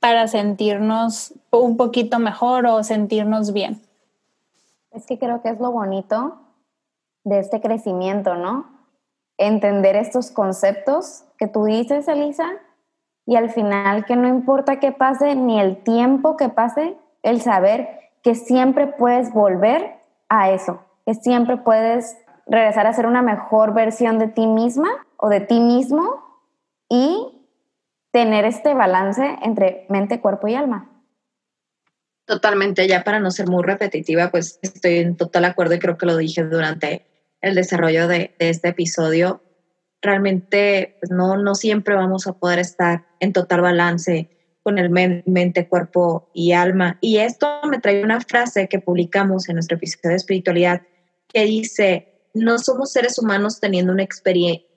[0.00, 3.82] para sentirnos un poquito mejor o sentirnos bien.
[4.94, 6.38] Es que creo que es lo bonito
[7.24, 8.66] de este crecimiento, ¿no?
[9.38, 12.48] Entender estos conceptos que tú dices, Elisa,
[13.26, 18.12] y al final que no importa qué pase, ni el tiempo que pase, el saber
[18.22, 22.16] que siempre puedes volver a eso, que siempre puedes
[22.46, 26.22] regresar a ser una mejor versión de ti misma o de ti mismo
[26.88, 27.34] y
[28.12, 30.93] tener este balance entre mente, cuerpo y alma.
[32.26, 36.06] Totalmente, ya para no ser muy repetitiva, pues estoy en total acuerdo y creo que
[36.06, 37.06] lo dije durante
[37.42, 39.42] el desarrollo de, este episodio,
[40.00, 44.30] realmente pues, no, no siempre vamos a poder estar en total balance
[44.62, 46.96] con el mente, cuerpo y alma.
[47.02, 50.82] Y esto me trae una frase que publicamos en nuestro episodio de espiritualidad
[51.28, 54.08] que dice, no somos seres humanos teniendo una,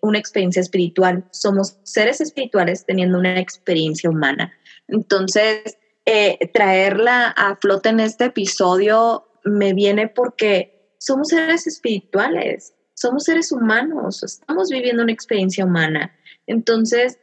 [0.01, 4.51] una experiencia espiritual, somos seres espirituales teniendo una experiencia humana.
[4.89, 5.77] Entonces,
[6.09, 13.51] eh, traerla a flote en este episodio me viene porque somos seres espirituales, somos seres
[13.51, 16.17] humanos, estamos viviendo una experiencia humana.
[16.47, 17.19] Entonces,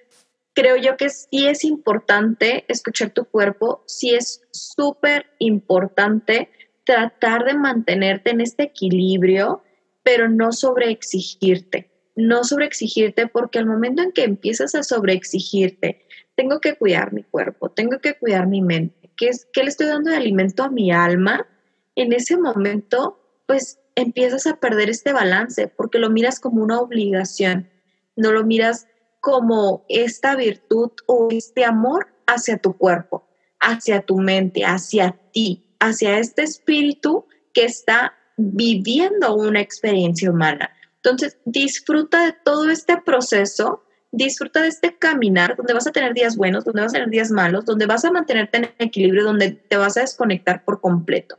[0.53, 6.51] creo yo que sí es importante escuchar tu cuerpo, sí es súper importante
[6.85, 9.63] tratar de mantenerte en este equilibrio,
[10.03, 11.91] pero no sobreexigirte.
[12.17, 16.04] No sobreexigirte porque al momento en que empiezas a sobreexigirte,
[16.35, 19.87] tengo que cuidar mi cuerpo, tengo que cuidar mi mente, ¿qué, es, qué le estoy
[19.87, 21.47] dando de alimento a mi alma?
[21.95, 27.69] En ese momento, pues empiezas a perder este balance porque lo miras como una obligación,
[28.17, 28.87] no lo miras
[29.21, 33.27] como esta virtud o este amor hacia tu cuerpo,
[33.61, 40.71] hacia tu mente, hacia ti, hacia este espíritu que está viviendo una experiencia humana.
[40.97, 43.85] Entonces, disfruta de todo este proceso,
[44.17, 47.31] disfruta de este caminar donde vas a tener días buenos, donde vas a tener días
[47.31, 51.39] malos, donde vas a mantenerte en equilibrio, donde te vas a desconectar por completo.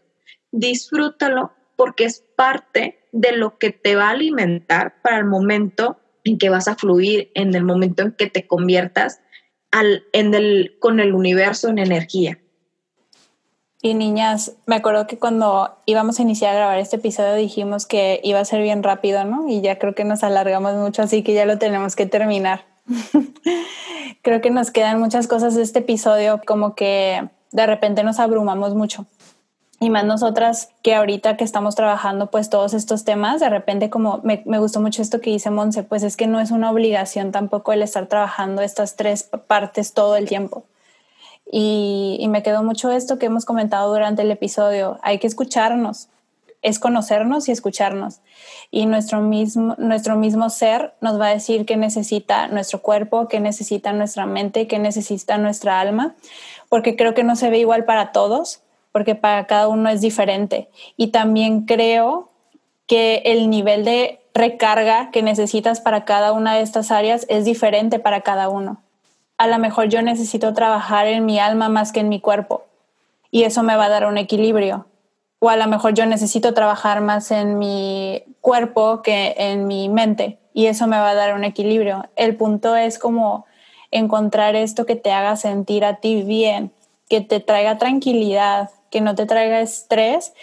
[0.51, 6.37] Disfrútalo porque es parte de lo que te va a alimentar para el momento en
[6.37, 9.21] que vas a fluir, en el momento en que te conviertas
[9.71, 12.39] al, en el, con el universo en energía.
[13.85, 18.19] Y niñas, me acuerdo que cuando íbamos a iniciar a grabar este episodio dijimos que
[18.23, 19.47] iba a ser bien rápido, ¿no?
[19.47, 22.65] Y ya creo que nos alargamos mucho, así que ya lo tenemos que terminar.
[24.23, 28.73] creo que nos quedan muchas cosas de este episodio, como que de repente nos abrumamos
[28.73, 29.05] mucho
[29.79, 34.19] y más nosotras que ahorita que estamos trabajando pues todos estos temas, de repente como
[34.23, 37.31] me, me, gustó mucho esto que dice Monse, pues es que no es una obligación
[37.31, 40.65] tampoco el estar trabajando estas tres partes todo el tiempo.
[41.51, 46.09] Y, me quedó mucho esto que hemos comentado durante el episodio, hay que escucharnos,
[46.61, 48.19] es conocernos y escucharnos.
[48.71, 53.39] Y nuestro mismo, nuestro mismo ser nos va a decir qué necesita nuestro cuerpo, qué
[53.39, 56.15] necesita nuestra mente, qué necesita nuestra alma,
[56.67, 58.61] porque creo que no se ve igual para todos
[58.95, 60.69] porque para cada uno es diferente.
[60.95, 62.29] Y también creo
[62.87, 67.99] que el nivel de recarga que necesitas para cada una de estas áreas es diferente
[67.99, 68.81] para cada uno.
[69.37, 72.65] A lo mejor yo necesito trabajar en mi alma más que en mi cuerpo
[73.31, 74.85] y eso me va a dar un equilibrio.
[75.39, 80.39] O a lo mejor yo necesito trabajar más en mi cuerpo que en mi mente
[80.53, 82.05] y eso me va a dar un equilibrio.
[82.15, 83.45] El punto es como
[83.91, 86.71] encontrar esto que te haga sentir a ti bien,
[87.09, 90.33] que te traiga tranquilidad, que no te traiga estrés.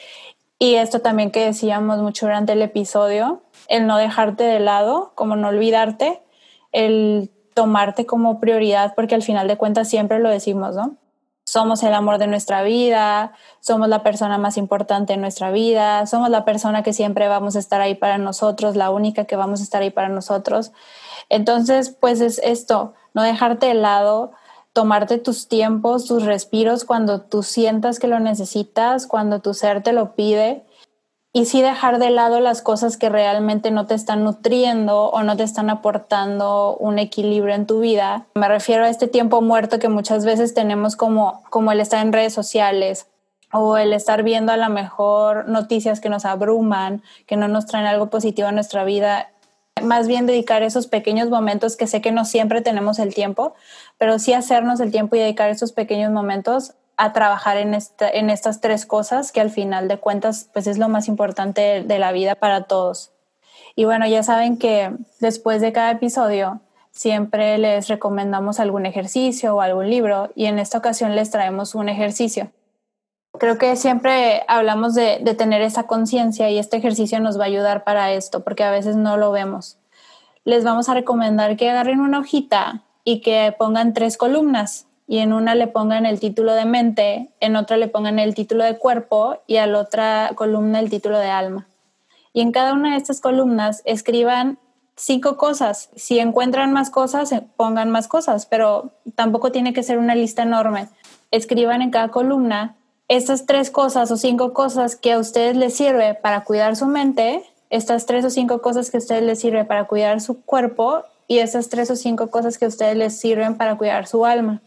[0.58, 5.34] Y esto también que decíamos mucho durante el episodio, el no dejarte de lado, como
[5.34, 6.20] no olvidarte,
[6.72, 10.96] el tomarte como prioridad, porque al final de cuentas siempre lo decimos, ¿no?
[11.44, 16.30] Somos el amor de nuestra vida, somos la persona más importante en nuestra vida, somos
[16.30, 19.64] la persona que siempre vamos a estar ahí para nosotros, la única que vamos a
[19.64, 20.72] estar ahí para nosotros.
[21.28, 24.32] Entonces, pues es esto, no dejarte de lado,
[24.72, 29.92] tomarte tus tiempos, tus respiros cuando tú sientas que lo necesitas, cuando tu ser te
[29.92, 30.64] lo pide
[31.32, 35.36] y sí dejar de lado las cosas que realmente no te están nutriendo o no
[35.36, 38.26] te están aportando un equilibrio en tu vida.
[38.34, 42.12] Me refiero a este tiempo muerto que muchas veces tenemos como, como el estar en
[42.12, 43.06] redes sociales
[43.50, 47.86] o el estar viendo a lo mejor noticias que nos abruman, que no nos traen
[47.86, 49.28] algo positivo a nuestra vida
[49.82, 53.54] más bien dedicar esos pequeños momentos que sé que no siempre tenemos el tiempo,
[53.98, 58.60] pero sí hacernos el tiempo y dedicar esos pequeños momentos a trabajar en, en estas
[58.60, 62.34] tres cosas que al final de cuentas pues es lo más importante de la vida
[62.34, 63.12] para todos.
[63.74, 69.60] Y bueno, ya saben que después de cada episodio siempre les recomendamos algún ejercicio o
[69.60, 72.50] algún libro y en esta ocasión les traemos un ejercicio.
[73.38, 77.82] Creo que siempre hablamos de, tener esa conciencia y este ejercicio nos va a ayudar
[77.82, 79.78] para esto, porque a veces no lo vemos.
[80.44, 85.32] Les vamos a recomendar que agarren una hojita y que pongan tres columnas y en
[85.32, 89.38] una le pongan el título de mente, en otra le pongan el título de cuerpo
[89.46, 91.66] y a la otra columna el título de alma.
[92.32, 94.58] Y en cada una de estas columnas escriban
[94.96, 95.90] cinco cosas.
[95.96, 100.88] Si encuentran más cosas, pongan más cosas, pero tampoco tiene que ser una lista enorme.
[101.30, 102.76] Escriban en cada columna
[103.08, 107.42] estas tres cosas o cinco cosas que a ustedes les sirve para cuidar su mente,
[107.68, 111.38] estas tres o cinco cosas que a ustedes les sirve para cuidar su cuerpo y
[111.38, 114.62] esas tres o cinco cosas que a ustedes les sirven para cuidar su alma.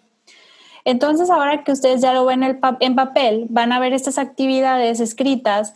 [0.86, 5.74] Entonces, ahora que ustedes ya lo ven en papel, van a ver estas actividades escritas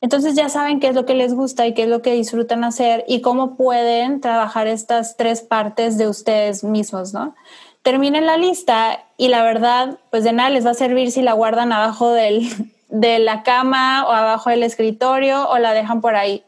[0.00, 2.62] Entonces ya saben qué es lo que les gusta y qué es lo que disfrutan
[2.64, 7.34] hacer y cómo pueden trabajar estas tres partes de ustedes mismos, ¿no?
[7.82, 11.32] Terminen la lista y la verdad, pues de nada les va a servir si la
[11.32, 12.48] guardan abajo del,
[12.88, 16.44] de la cama o abajo del escritorio o la dejan por ahí.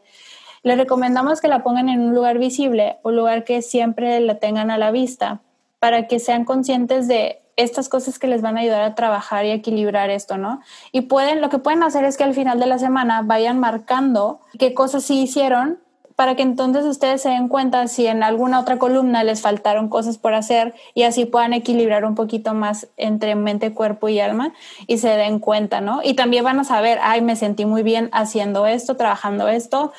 [0.63, 4.69] Les recomendamos que la pongan en un lugar visible o lugar que siempre la tengan
[4.69, 5.41] a la vista
[5.79, 9.51] para que sean conscientes de estas cosas que les van a ayudar a trabajar y
[9.51, 10.61] equilibrar esto, ¿no?
[10.91, 14.39] Y pueden, lo que pueden hacer es que al final de la semana vayan marcando
[14.57, 15.79] qué cosas sí hicieron
[16.21, 20.19] para que entonces ustedes se den cuenta si en alguna otra columna les faltaron cosas
[20.19, 24.53] por hacer y así puedan equilibrar un poquito más entre mente, cuerpo y alma
[24.85, 26.01] y se den cuenta, ¿no?
[26.03, 29.93] Y también van a saber, ay, me sentí muy bien haciendo esto, trabajando esto,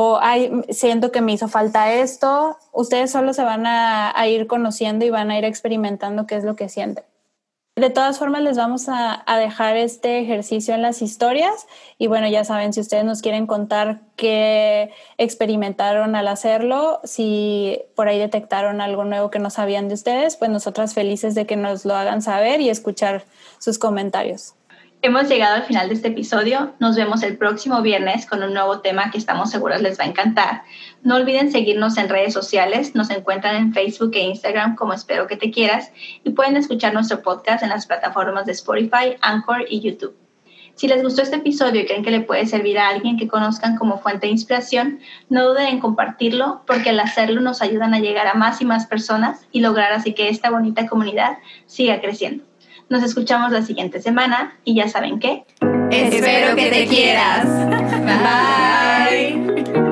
[0.00, 0.20] o
[0.70, 2.56] siento que me hizo falta esto.
[2.72, 6.44] Ustedes solo se van a, a ir conociendo y van a ir experimentando qué es
[6.44, 7.04] lo que sienten.
[7.78, 12.44] De todas formas, les vamos a, dejar este ejercicio en las historias y bueno, ya
[12.44, 19.04] saben, si ustedes nos quieren contar qué experimentaron al hacerlo, si por ahí detectaron algo
[19.04, 22.60] nuevo que no sabían de ustedes, pues nosotras felices de que nos lo hagan saber
[22.60, 23.24] y escuchar
[23.58, 24.57] sus comentarios.
[25.00, 26.74] Hemos llegado al final de este episodio.
[26.80, 30.08] Nos vemos el próximo viernes con un nuevo tema que estamos seguros les va a
[30.08, 30.62] encantar.
[31.04, 32.96] No olviden seguirnos en redes sociales.
[32.96, 35.92] Nos encuentran en Facebook e Instagram como Espero que te quieras
[36.24, 40.16] y pueden escuchar nuestro podcast en las plataformas de Spotify, Anchor y YouTube.
[40.74, 43.76] Si les gustó este episodio y creen que le puede servir a alguien que conozcan
[43.76, 48.26] como fuente de inspiración, no duden en compartirlo porque al hacerlo nos ayudan a llegar
[48.26, 52.47] a más y más personas y lograr así que esta bonita comunidad siga creciendo.
[52.88, 55.44] Nos escuchamos la siguiente semana y ya saben qué.
[55.90, 57.46] Espero que te quieras.
[59.10, 59.87] Bye.